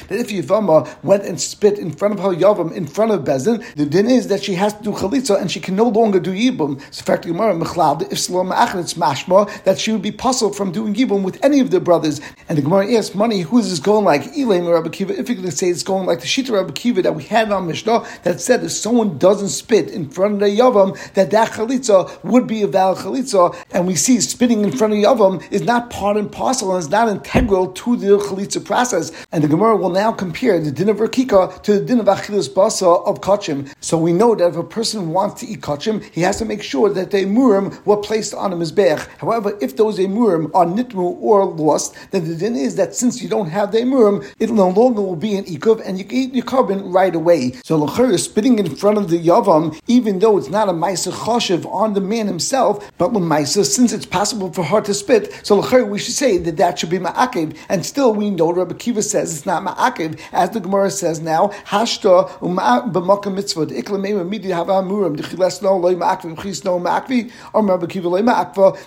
that 0.07 0.19
if 0.19 0.29
Yavama 0.29 1.03
went 1.03 1.23
and 1.25 1.39
spit 1.39 1.77
in 1.77 1.91
front 1.91 2.13
of 2.13 2.19
her 2.19 2.29
Yavam, 2.29 2.73
in 2.73 2.88
front 2.88 3.12
of 3.12 3.21
Bezin, 3.21 3.63
the 3.75 3.86
din 3.86 4.09
is 4.09 4.27
that 4.27 4.43
she 4.43 4.53
has 4.55 4.73
to 4.73 4.83
do 4.83 4.91
chalitza 4.91 5.39
and 5.39 5.51
she 5.51 5.59
can 5.59 5.75
no 5.75 5.88
longer 5.88 6.19
do 6.19 6.31
yibum. 6.31 6.81
So, 6.93 7.03
fact, 7.03 7.25
Gemara 7.25 7.55
Mechlad, 7.55 8.03
if 8.03 8.17
Salom 8.19 8.51
it's 8.79 8.93
mashma, 8.93 9.63
that 9.63 9.79
she 9.79 9.91
would 9.91 10.01
be 10.01 10.12
puzzled 10.12 10.55
from 10.55 10.71
doing 10.71 10.93
yibum 10.93 11.23
with 11.23 11.43
any 11.43 11.59
of 11.59 11.71
the 11.71 11.79
brothers. 11.79 12.21
And 12.49 12.57
the 12.57 12.62
Gemara 12.62 12.93
asks, 12.93 13.15
money, 13.15 13.41
who 13.41 13.59
is 13.59 13.69
this 13.69 13.79
going 13.79 14.05
like? 14.05 14.12
Elaim 14.21 14.65
or 14.65 14.76
Rabbi 14.76 14.89
Kiva? 14.89 15.17
If 15.17 15.28
going 15.28 15.43
to 15.43 15.52
say 15.52 15.69
it's 15.69 15.84
going 15.84 16.06
like 16.06 16.19
the 16.19 16.28
Shita 16.28 16.52
Rabbi 16.52 16.71
Kiva 16.71 17.02
that 17.02 17.15
we 17.15 17.23
had 17.23 17.52
on 17.52 17.67
Mishnah, 17.67 18.06
that 18.23 18.39
said 18.39 18.63
if 18.63 18.71
someone 18.71 19.17
doesn't 19.17 19.49
spit 19.49 19.89
in 19.89 20.10
front 20.10 20.36
of 20.36 20.39
the 20.39 20.45
Yavam, 20.47 20.97
that 21.13 21.32
that 21.32 21.52
chalitza 21.52 22.23
would 22.23 22.47
be 22.47 22.62
a 22.62 22.67
valid 22.67 22.99
chalitza. 22.99 23.56
And 23.71 23.88
we 23.88 23.95
see 23.95 24.21
spitting 24.21 24.63
in 24.63 24.71
front 24.71 24.93
of 24.93 24.97
the 24.99 25.06
Yavam 25.06 25.52
is 25.52 25.62
not 25.62 25.89
part 25.89 26.17
and 26.17 26.32
parcel 26.32 26.71
and 26.73 26.80
is 26.80 26.89
not 26.89 27.10
integral 27.10 27.71
to 27.71 27.95
the 27.95 28.17
chalitza 28.17 28.63
process. 28.63 29.12
And 29.32 29.43
the 29.43 29.47
Gemara 29.47 29.76
will 29.76 29.89
now 29.89 30.12
compare 30.12 30.60
the 30.60 30.71
din 30.71 30.89
of 30.89 30.97
Rakika 30.97 31.62
to 31.63 31.80
the 31.80 31.86
din 31.86 31.99
of 31.99 32.06
Achilas 32.06 32.49
Basa 32.49 33.06
of 33.06 33.21
Kachim. 33.21 33.73
So 33.80 33.97
we 33.97 34.13
know 34.13 34.36
that 34.36 34.49
if 34.49 34.56
a 34.56 34.63
person 34.63 35.12
wants 35.12 35.41
to 35.41 35.47
eat 35.47 35.62
Kachim, 35.62 36.04
he 36.04 36.21
has 36.21 36.38
to 36.39 36.45
make 36.45 36.62
sure 36.62 36.89
that 36.89 37.12
the 37.12 37.17
Emurim 37.17 37.84
were 37.86 37.97
placed 37.97 38.34
on 38.34 38.54
a 38.54 38.56
Mizbech. 38.56 39.08
However, 39.17 39.58
if 39.62 39.76
those 39.76 39.97
Emurim 39.99 40.52
are 40.54 40.65
Nitmu 40.65 41.17
or 41.21 41.45
lost, 41.45 41.95
then 42.12 42.28
the 42.28 42.36
din 42.36 42.56
is 42.56 42.76
that 42.76 42.95
since 42.95 43.21
you 43.21 43.30
don't 43.30 43.47
have 43.47 43.71
the 43.71 43.80
Emurim, 43.80 44.02
it 44.39 44.49
no 44.49 44.69
longer 44.69 45.01
will 45.01 45.15
be 45.15 45.35
an 45.35 45.45
Ikuv 45.45 45.81
and 45.85 45.97
you 45.97 46.05
can 46.05 46.17
eat 46.17 46.33
your 46.33 46.45
carbon 46.45 46.91
right 46.91 47.15
away. 47.15 47.51
So 47.63 47.79
Lachir 47.79 48.11
is 48.11 48.23
spitting 48.23 48.59
in 48.59 48.75
front 48.75 48.97
of 48.97 49.09
the 49.09 49.19
Yavam, 49.19 49.79
even 49.87 50.19
though 50.19 50.37
it's 50.37 50.49
not 50.49 50.69
a 50.69 50.73
Maisa 50.73 51.11
Choshev 51.11 51.65
on 51.71 51.93
the 51.93 52.01
man 52.01 52.27
himself, 52.27 52.91
but 52.97 53.13
when 53.13 53.23
Maisa, 53.23 53.65
since 53.65 53.93
it's 53.93 54.05
possible 54.05 54.51
for 54.51 54.63
her 54.63 54.81
to 54.81 54.93
spit, 54.93 55.33
so 55.43 55.61
Lachir, 55.61 55.87
we 55.87 55.99
should 55.99 56.15
say 56.15 56.37
that 56.37 56.57
that 56.57 56.79
should 56.79 56.89
be 56.89 56.99
Ma'akiv. 56.99 57.57
And 57.69 57.85
still, 57.85 58.13
we 58.13 58.29
know 58.29 58.51
Rabbi 58.51 58.75
Kiva 58.75 59.01
says 59.01 59.35
it's 59.35 59.45
not 59.45 59.63
Ma'akiv, 59.63 60.19
as 60.31 60.49
the 60.51 60.59
Gemara 60.59 60.91
says 60.91 61.19
now, 61.19 61.47
Hashta 61.65 62.29
b'makam 62.39 63.35
mitzvah, 63.35 63.65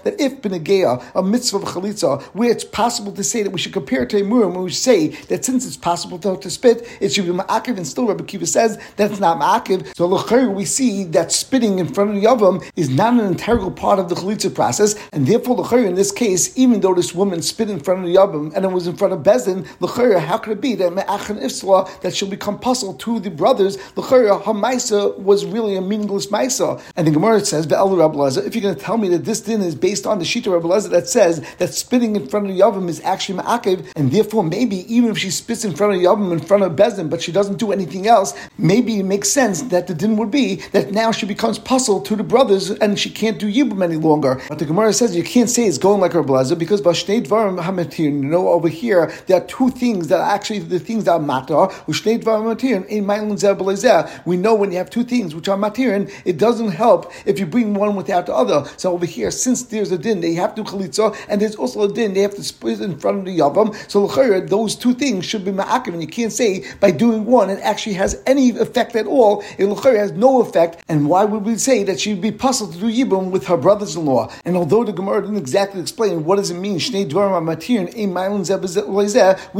that 0.04 0.20
if 0.20 0.40
b'negeya, 0.42 1.02
a 1.14 1.22
mitzvah 1.22 1.56
of 1.58 1.64
chalitza, 1.64 2.22
where 2.22 2.50
it's 2.50 2.64
possible 2.64 3.12
to 3.12 3.24
say 3.24 3.42
that 3.42 3.50
we 3.50 3.58
should 3.58 3.72
compare 3.72 4.06
to 4.06 4.18
a 4.18 4.20
murim, 4.22 4.62
we 4.62 4.70
say 4.70 5.05
that 5.28 5.44
since 5.44 5.66
it's 5.66 5.76
possible 5.76 6.18
to, 6.18 6.36
to 6.36 6.50
spit, 6.50 6.86
it 7.00 7.12
should 7.12 7.26
be 7.26 7.32
Ma'akiv, 7.32 7.76
and 7.76 7.86
still 7.86 8.06
Rabbi 8.06 8.24
Kiva 8.24 8.46
says 8.46 8.78
that's 8.96 9.20
not 9.20 9.38
Ma'akiv. 9.38 9.96
So 9.96 10.06
L'chayr, 10.06 10.52
we 10.52 10.64
see 10.64 11.04
that 11.04 11.32
spitting 11.32 11.78
in 11.78 11.88
front 11.88 12.10
of 12.10 12.16
the 12.16 12.26
Yavam 12.26 12.68
is 12.76 12.88
not 12.88 13.14
an 13.14 13.20
integral 13.20 13.70
part 13.70 13.98
of 13.98 14.08
the 14.08 14.14
chalitza 14.14 14.54
process, 14.54 14.94
and 15.12 15.26
therefore 15.26 15.56
L'chayr, 15.56 15.86
in 15.86 15.94
this 15.94 16.12
case, 16.12 16.56
even 16.56 16.80
though 16.80 16.94
this 16.94 17.14
woman 17.14 17.42
spit 17.42 17.70
in 17.70 17.80
front 17.80 18.00
of 18.00 18.06
the 18.06 18.14
Yavam 18.14 18.54
and 18.54 18.64
it 18.64 18.68
was 18.68 18.86
in 18.86 18.96
front 18.96 19.12
of 19.12 19.20
Bezdin, 19.20 19.66
L'chayr, 19.80 20.18
how 20.18 20.38
could 20.38 20.52
it 20.52 20.60
be 20.60 20.74
that 20.74 20.92
Me'achan 20.92 21.40
Ifsla, 21.42 22.00
that 22.00 22.14
she'll 22.14 22.28
become 22.28 22.58
puzzle 22.58 22.94
to 22.94 23.20
the 23.20 23.30
brothers, 23.30 23.78
L'chayr, 23.96 24.42
her 24.44 24.52
Maisa 24.52 25.16
was 25.18 25.44
really 25.44 25.76
a 25.76 25.80
meaningless 25.80 26.26
Maisa. 26.28 26.80
And 26.96 27.06
the 27.06 27.10
Gemara 27.10 27.44
says, 27.44 27.66
Be'el 27.66 27.96
Rabbi 27.96 28.16
if 28.26 28.54
you're 28.54 28.62
going 28.62 28.74
to 28.74 28.80
tell 28.80 28.96
me 28.96 29.08
that 29.08 29.24
this 29.24 29.40
din 29.40 29.62
is 29.62 29.74
based 29.74 30.06
on 30.06 30.18
the 30.18 30.24
Shita 30.24 30.52
Rabbi 30.52 30.88
that 30.88 31.08
says 31.08 31.44
that 31.58 31.72
spitting 31.74 32.16
in 32.16 32.26
front 32.26 32.48
of 32.48 32.54
the 32.54 32.60
Yavam 32.60 32.88
is 32.88 33.00
actually 33.02 33.38
Ma'akiv, 33.40 33.86
and 33.96 34.10
therefore 34.10 34.42
maybe 34.42 34.76
even 34.96 35.10
if 35.10 35.18
she 35.18 35.30
spits 35.30 35.62
in 35.62 35.74
front 35.74 35.94
of 35.94 36.00
Yavam, 36.00 36.32
in 36.32 36.40
front 36.40 36.62
of 36.62 36.72
Bezdin, 36.72 37.10
but 37.10 37.20
she 37.20 37.30
doesn't 37.30 37.58
do 37.58 37.70
anything 37.70 38.06
else, 38.06 38.32
maybe 38.56 38.98
it 38.98 39.02
makes 39.02 39.28
sense 39.28 39.60
that 39.62 39.86
the 39.86 39.94
din 39.94 40.16
would 40.16 40.30
be 40.30 40.56
that 40.72 40.90
now 40.92 41.12
she 41.12 41.26
becomes 41.26 41.58
puzzled 41.58 42.06
to 42.06 42.16
the 42.16 42.22
brothers 42.22 42.70
and 42.70 42.98
she 42.98 43.10
can't 43.10 43.38
do 43.38 43.52
Yibum 43.52 43.84
any 43.84 43.96
longer. 43.96 44.40
But 44.48 44.58
the 44.58 44.64
Gemara 44.64 44.94
says 44.94 45.14
you 45.14 45.22
can't 45.22 45.50
say 45.50 45.66
it's 45.66 45.76
going 45.76 46.00
like 46.00 46.14
Rabbi 46.14 46.32
Lezer 46.32 46.58
because 46.58 46.80
Bashnei 46.80 47.22
Dvarim 47.22 47.60
Hamatir, 47.62 47.98
you 48.04 48.10
know, 48.10 48.48
over 48.48 48.68
here, 48.68 49.12
there 49.26 49.36
are 49.36 49.46
two 49.46 49.70
things 49.70 50.08
that 50.08 50.20
are 50.20 50.34
actually 50.34 50.60
the 50.60 50.78
things 50.78 51.04
that 51.04 51.12
are 51.12 51.20
matar, 51.20 51.70
Dvarim 51.86 52.56
Hamatir, 52.56 52.86
in 52.86 54.24
We 54.24 54.36
know 54.38 54.54
when 54.54 54.72
you 54.72 54.78
have 54.78 54.88
two 54.88 55.04
things 55.04 55.34
which 55.34 55.48
are 55.48 55.58
matirin, 55.58 56.10
it 56.24 56.38
doesn't 56.38 56.70
help 56.70 57.12
if 57.26 57.38
you 57.38 57.44
bring 57.44 57.74
one 57.74 57.96
without 57.96 58.26
the 58.26 58.34
other. 58.34 58.64
So 58.78 58.92
over 58.92 59.04
here, 59.04 59.30
since 59.30 59.64
there's 59.64 59.92
a 59.92 59.98
din, 59.98 60.20
they 60.20 60.34
have 60.34 60.54
to 60.54 60.64
chalitza, 60.64 61.14
and 61.28 61.40
there's 61.40 61.56
also 61.56 61.82
a 61.82 61.92
din, 61.92 62.14
they 62.14 62.22
have 62.22 62.34
to 62.36 62.42
split 62.42 62.80
in 62.80 62.98
front 62.98 63.18
of 63.18 63.24
the 63.26 63.38
Yavam. 63.38 63.74
So 63.90 64.06
those 64.06 64.76
two 64.76 64.85
things 64.94 65.24
should 65.24 65.44
be 65.44 65.52
ma'akiv, 65.52 65.88
and 65.88 66.02
you 66.02 66.08
can't 66.08 66.32
say 66.32 66.64
by 66.80 66.90
doing 66.90 67.24
one 67.24 67.50
it 67.50 67.60
actually 67.62 67.94
has 67.94 68.20
any 68.26 68.50
effect 68.50 68.96
at 68.96 69.06
all. 69.06 69.44
It 69.58 69.68
has 69.84 70.12
no 70.12 70.40
effect. 70.40 70.82
And 70.88 71.08
why 71.08 71.24
would 71.24 71.44
we 71.44 71.56
say 71.58 71.84
that 71.84 72.00
she'd 72.00 72.20
be 72.20 72.32
puzzled 72.32 72.72
to 72.74 72.78
do 72.78 72.86
Yibum 72.86 73.30
with 73.30 73.46
her 73.46 73.56
brothers-in-law? 73.56 74.32
And 74.44 74.56
although 74.56 74.84
the 74.84 74.92
Gemara 74.92 75.22
didn't 75.22 75.36
exactly 75.36 75.80
explain 75.80 76.24
what 76.24 76.36
does 76.36 76.50
it 76.50 76.54
mean, 76.54 76.76
we 76.76 76.82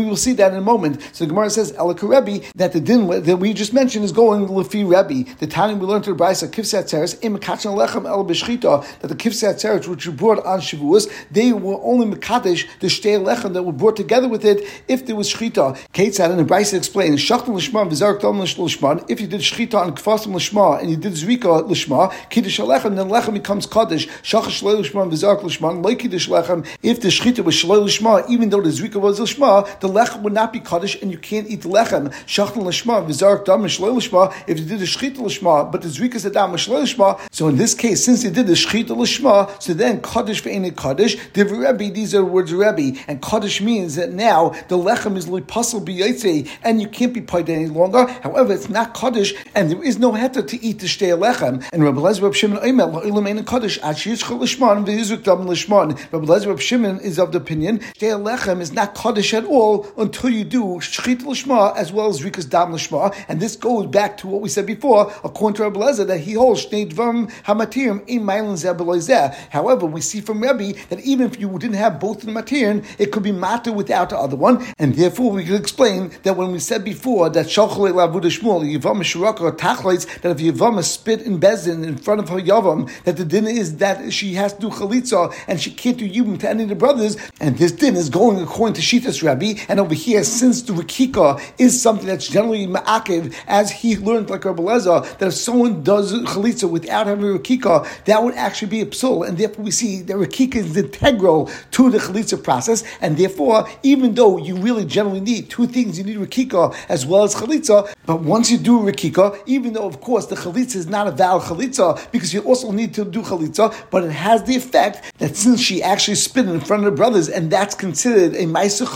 will 0.05 0.17
see 0.17 0.33
that 0.33 0.53
in 0.53 0.59
a 0.59 0.61
moment. 0.61 1.01
So 1.12 1.25
the 1.25 1.29
Gemara 1.29 1.51
says, 1.51 1.73
Elakarebi, 1.73 2.53
that 2.55 2.73
the 2.73 2.81
din 2.81 3.07
that 3.25 3.39
we 3.39 3.53
just 3.53 3.73
mentioned 3.73 4.05
is 4.05 4.12
going 4.12 4.47
Lefi 4.47 4.85
Rebbe. 4.85 5.25
The 5.39 5.47
time 5.47 5.79
we 5.79 5.87
learned 5.87 6.05
to 6.05 6.15
the 6.15 6.17
Brisa, 6.17 6.49
Kivsat 6.49 6.89
Teres, 6.89 7.17
Im 7.23 7.39
Lechem 7.39 8.07
El 8.07 8.25
that 8.25 8.99
the 9.03 9.15
Kivsat 9.15 9.61
Teres, 9.61 9.89
which 9.89 10.07
were 10.07 10.12
brought 10.12 10.45
on 10.45 10.61
Shavuos, 10.61 11.09
they 11.31 11.53
were 11.53 11.81
only 11.83 12.07
Mekadesh, 12.07 12.67
the 12.81 12.89
Shtei 12.89 13.19
Lechem 13.23 13.53
that 13.55 13.62
were 13.62 13.73
brought 13.73 13.97
together 13.97 14.29
with 14.29 14.45
it 14.45 14.69
if 14.89 15.06
there 15.07 15.16
was 15.16 15.33
Shchita. 15.33 15.79
Kate 15.92 16.14
said, 16.14 16.31
and 16.31 16.40
the 16.40 16.45
Brisa 16.45 16.77
explains, 16.77 17.21
Shachtan 17.21 17.55
Lishma, 17.55 17.88
Vizark 17.88 18.21
Tom 18.21 18.38
Lishma, 18.38 19.05
if 19.09 19.21
you 19.21 19.27
did 19.27 19.40
Shchita 19.40 19.75
on 19.75 19.95
Kfasim 19.95 20.33
Lishma, 20.33 20.81
and 20.81 20.90
you 20.90 20.97
did 20.97 21.12
Zrika 21.12 21.69
Lishma, 21.69 22.12
Kiddush 22.31 22.59
Lechem, 22.61 22.97
then 22.97 23.09
Lechem 23.09 23.35
becomes 23.35 23.66
Kaddish, 23.66 24.09
Shachas 24.23 24.61
Shalei 24.61 24.83
Lishma, 24.83 25.11
Vizark 25.11 25.40
Lishma, 25.40 25.85
like 25.85 26.01
Kiddush 26.01 26.29
Lechem, 26.29 26.66
if 26.83 27.01
the 27.01 27.09
Shchita 27.09 27.45
was 27.45 27.55
Shalei 27.55 27.85
Lishma, 27.85 28.29
even 28.29 28.51
though 28.51 28.61
the 28.61 28.71
Zrika 28.71 29.01
was 29.01 29.21
Lishma, 29.21 29.81
the 29.81 29.88
Lechem 29.88 30.23
would 30.23 30.33
not 30.33 30.53
be 30.53 30.61
Kaddish, 30.61 31.01
and 31.03 31.11
you 31.11 31.19
can't 31.19 31.49
eat 31.49 31.62
the 31.62 31.69
Lechem. 31.69 32.12
Shachtan 32.27 32.64
Lishma, 32.64 33.07
Vizark 33.07 33.45
Dam 33.45 33.62
Shalei 33.62 33.97
Lishma, 33.97 34.35
if 34.47 34.59
you 34.59 34.64
did 34.64 34.81
the 34.81 34.85
Shchita 34.85 35.19
Lishma, 35.19 35.71
but 35.71 35.83
the 35.83 35.88
Zrika 35.88 36.19
said 36.19 36.33
Dam 36.33 36.51
Shalei 36.53 36.83
Lishma, 36.83 37.21
so 37.31 37.49
in 37.49 37.57
this 37.57 37.75
case, 37.75 38.05
since 38.05 38.25
you 38.25 38.31
did 38.31 38.47
the 38.47 38.55
Shchita 38.55 38.88
Lishma, 38.88 39.62
so 39.62 39.75
then 39.75 40.01
Kaddish 40.01 40.40
for 40.40 40.49
any 40.49 40.71
Kaddish, 40.71 41.16
Div 41.33 41.51
Rebbe, 41.51 41.92
these 41.92 42.14
are 42.14 42.19
the 42.19 42.25
words 42.25 42.53
Rebbe, 42.53 42.99
and 43.09 43.23
Kaddish 43.23 43.61
means 43.61 43.97
that 43.97 44.12
now 44.12 44.51
the 44.69 44.77
Lechem 44.77 44.96
is 45.05 45.27
Lipassel 45.27 45.85
B'Yaitze, 45.85 46.49
and 46.63 46.81
you 46.81 46.89
can't 46.89 47.13
be 47.13 47.21
paid 47.21 47.51
any 47.51 47.67
longer. 47.67 48.07
However, 48.23 48.55
it's 48.55 48.69
not 48.69 48.95
Kaddish, 48.95 49.35
and 49.55 49.71
there 49.71 49.83
is 49.83 49.99
no 49.99 50.13
heter 50.13 50.47
to 50.47 50.65
eat 50.65 50.79
the 50.79 50.87
Shtei 50.87 51.17
Lechem. 51.17 51.69
And 51.73 51.85
Rabbi 51.85 51.99
Lezer 51.99 52.23
Reb 52.23 52.35
Shimon 52.35 52.59
Oimel, 52.59 53.03
La'ilam 53.03 53.29
Ein 53.29 53.45
Kaddish, 53.45 53.79
Achiyish 53.81 54.25
Chol 54.25 54.41
Lishman, 54.41 54.87
V'Yizuk 54.87 55.23
Dam 55.23 55.47
Lishman. 55.47 55.91
Rabbi 56.13 56.25
Lezer 56.27 56.47
Reb 56.49 56.61
Shimon 56.61 56.99
is 57.01 57.19
of 57.19 57.33
the 57.33 57.39
opinion, 57.39 57.79
Shtei 57.79 58.19
Lechem 58.21 58.61
is 58.61 58.73
not 58.73 58.95
Kaddish 58.95 59.35
at 59.35 59.45
all 59.45 59.87
until 59.99 60.31
you 60.31 60.45
do 60.45 60.63
Shchit 60.81 61.23
Lishma 61.23 61.77
as 61.77 61.93
well 61.93 62.09
as 62.09 62.23
Rikas 62.23 62.49
Dam 62.49 62.73
Lishma, 62.73 63.15
and 63.29 63.41
this 63.41 63.55
goes 63.57 63.87
back 63.87 64.17
to 64.19 64.27
what 64.27 64.41
we 64.41 64.49
said 64.49 64.67
before, 64.67 65.13
according 65.23 65.57
to 65.57 65.63
Rabbi 65.65 65.81
Lezer, 65.81 66.07
that 66.07 66.21
he 66.21 66.33
holds 66.33 66.67
Shnei 66.67 66.91
Dvam 66.91 67.31
Hamatirim 67.45 68.03
in 68.07 68.23
Mailan 68.23 68.57
Zebelizeh. 68.57 69.35
However, 69.51 69.87
we 69.87 70.01
see 70.01 70.21
from 70.21 70.43
Rabbi 70.43 70.73
that 70.89 71.01
even 71.01 71.27
if 71.27 71.39
you 71.39 71.51
didn't 71.59 71.77
have 71.77 72.01
both 72.01 72.25
in 72.25 72.33
the 72.33 72.41
Matirin, 72.41 72.85
it 72.99 73.13
could 73.13 73.23
be 73.23 73.33
matter 73.33 73.73
without 73.73 74.11
the 74.11 74.17
other 74.17 74.37
one, 74.37 74.65
and 74.87 74.94
therefore 74.94 75.33
we 75.33 75.44
could 75.44 75.61
explain 75.61 76.12
that 76.22 76.37
when 76.37 76.53
we 76.53 76.61
said 76.61 76.85
before 76.85 77.29
that 77.29 77.46
Shochle 77.46 77.90
Lavuda 77.90 78.31
Shmuel, 78.31 78.62
Yavam 78.72 79.01
Shuraka 79.01 79.40
or 79.40 79.51
Tachlites, 79.51 80.07
that 80.20 80.40
if 80.40 80.55
Yavam 80.55 80.81
spit 80.85 81.22
in 81.22 81.40
Bezin 81.40 81.83
in 81.83 81.96
front 81.96 82.20
of 82.20 82.29
her 82.29 82.37
Yavam, 82.37 82.88
that 83.03 83.16
the 83.16 83.25
din 83.25 83.49
is 83.49 83.79
that 83.79 84.12
she 84.12 84.35
has 84.35 84.53
to 84.53 84.61
do 84.61 84.68
Chalitza 84.68 85.35
and 85.49 85.61
she 85.61 85.72
can't 85.72 85.96
do 85.96 86.09
Yibum 86.09 86.38
to 86.38 86.49
any 86.49 86.62
of 86.62 86.68
the 86.68 86.77
brothers, 86.77 87.16
and 87.40 87.59
this 87.59 87.72
din 87.72 87.96
is 87.96 88.09
going 88.09 88.40
according 88.40 88.75
to 88.75 88.81
Shitas 88.81 89.25
Rabbi, 89.25 89.55
and 89.68 89.81
over 89.81 89.92
here, 89.92 90.22
since 90.22 90.62
the 90.62 90.72
Rikika 90.72 91.42
is 91.59 91.83
something 91.83 92.07
that's 92.07 92.29
generally 92.29 92.68
Ma'akiv, 92.68 93.35
as 93.49 93.72
he 93.72 93.96
learned 93.96 94.31
like 94.31 94.44
Rabbi 94.44 94.62
Lezer, 94.62 95.18
that 95.18 95.27
if 95.27 95.35
someone 95.35 95.83
does 95.83 96.12
Chalitza 96.12 96.70
without 96.70 97.09
having 97.09 97.25
Rikika, 97.25 98.05
that 98.05 98.22
would 98.22 98.35
actually 98.35 98.68
be 98.68 98.83
a 98.83 98.87
psul, 98.87 99.27
and 99.27 99.37
therefore 99.37 99.64
we 99.64 99.72
see 99.72 100.03
that 100.03 100.16
Rikika 100.16 100.55
is 100.55 100.77
integral 100.77 101.51
to 101.72 101.90
the 101.90 101.99
Chalitza 101.99 102.40
process, 102.40 102.85
and 103.01 103.16
therefore, 103.16 103.68
even 103.83 104.14
though 104.14 104.38
you 104.38 104.55
really 104.55 104.76
generally 104.85 105.21
need 105.21 105.51
two 105.51 105.67
things, 105.67 105.99
you 105.99 106.05
need 106.05 106.19
Rikika 106.19 106.75
as 106.89 107.07
well 107.07 107.25
as 107.25 107.35
Chalitza, 107.35 107.93
but 108.05 108.21
once 108.21 108.51
you 108.51 108.59
do 108.59 108.81
Rikika, 108.81 109.41
even 109.47 109.73
though 109.73 109.87
of 109.87 110.01
course 110.01 110.27
the 110.27 110.37
Chalitza 110.37 110.77
is 110.77 110.87
not 110.87 111.07
a 111.07 111.11
valid 111.11 111.43
Chalitza, 111.43 112.11
because 112.12 112.33
you 112.35 112.41
also 112.43 112.73
need 112.73 112.95
to 112.95 113.05
do 113.05 113.23
Chalitza, 113.23 113.75
but 113.91 114.05
it 114.05 114.12
has 114.12 114.45
the 114.45 114.57
effect 114.57 115.12
that 115.19 115.37
since 115.37 115.61
she 115.61 115.83
actually 115.83 116.17
spit 116.17 116.47
in 116.47 116.61
front 116.61 116.85
of 116.85 116.93
her 116.93 116.97
brothers, 116.97 117.29
and 117.29 117.51
that's 117.51 117.75
considered 117.75 118.35
a 118.35 118.45
Maisa 118.45 118.87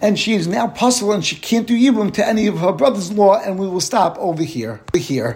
and 0.00 0.18
she 0.18 0.34
is 0.34 0.46
now 0.46 0.66
possible 0.66 1.12
and 1.12 1.24
she 1.24 1.36
can't 1.36 1.66
do 1.66 1.76
Yibum 1.76 2.12
to 2.14 2.26
any 2.26 2.46
of 2.46 2.58
her 2.58 2.72
brothers-in-law, 2.72 3.42
and 3.44 3.58
we 3.58 3.66
will 3.66 3.80
stop 3.80 4.16
over 4.18 4.42
here. 4.42 4.80
Over 4.94 5.02
here. 5.02 5.32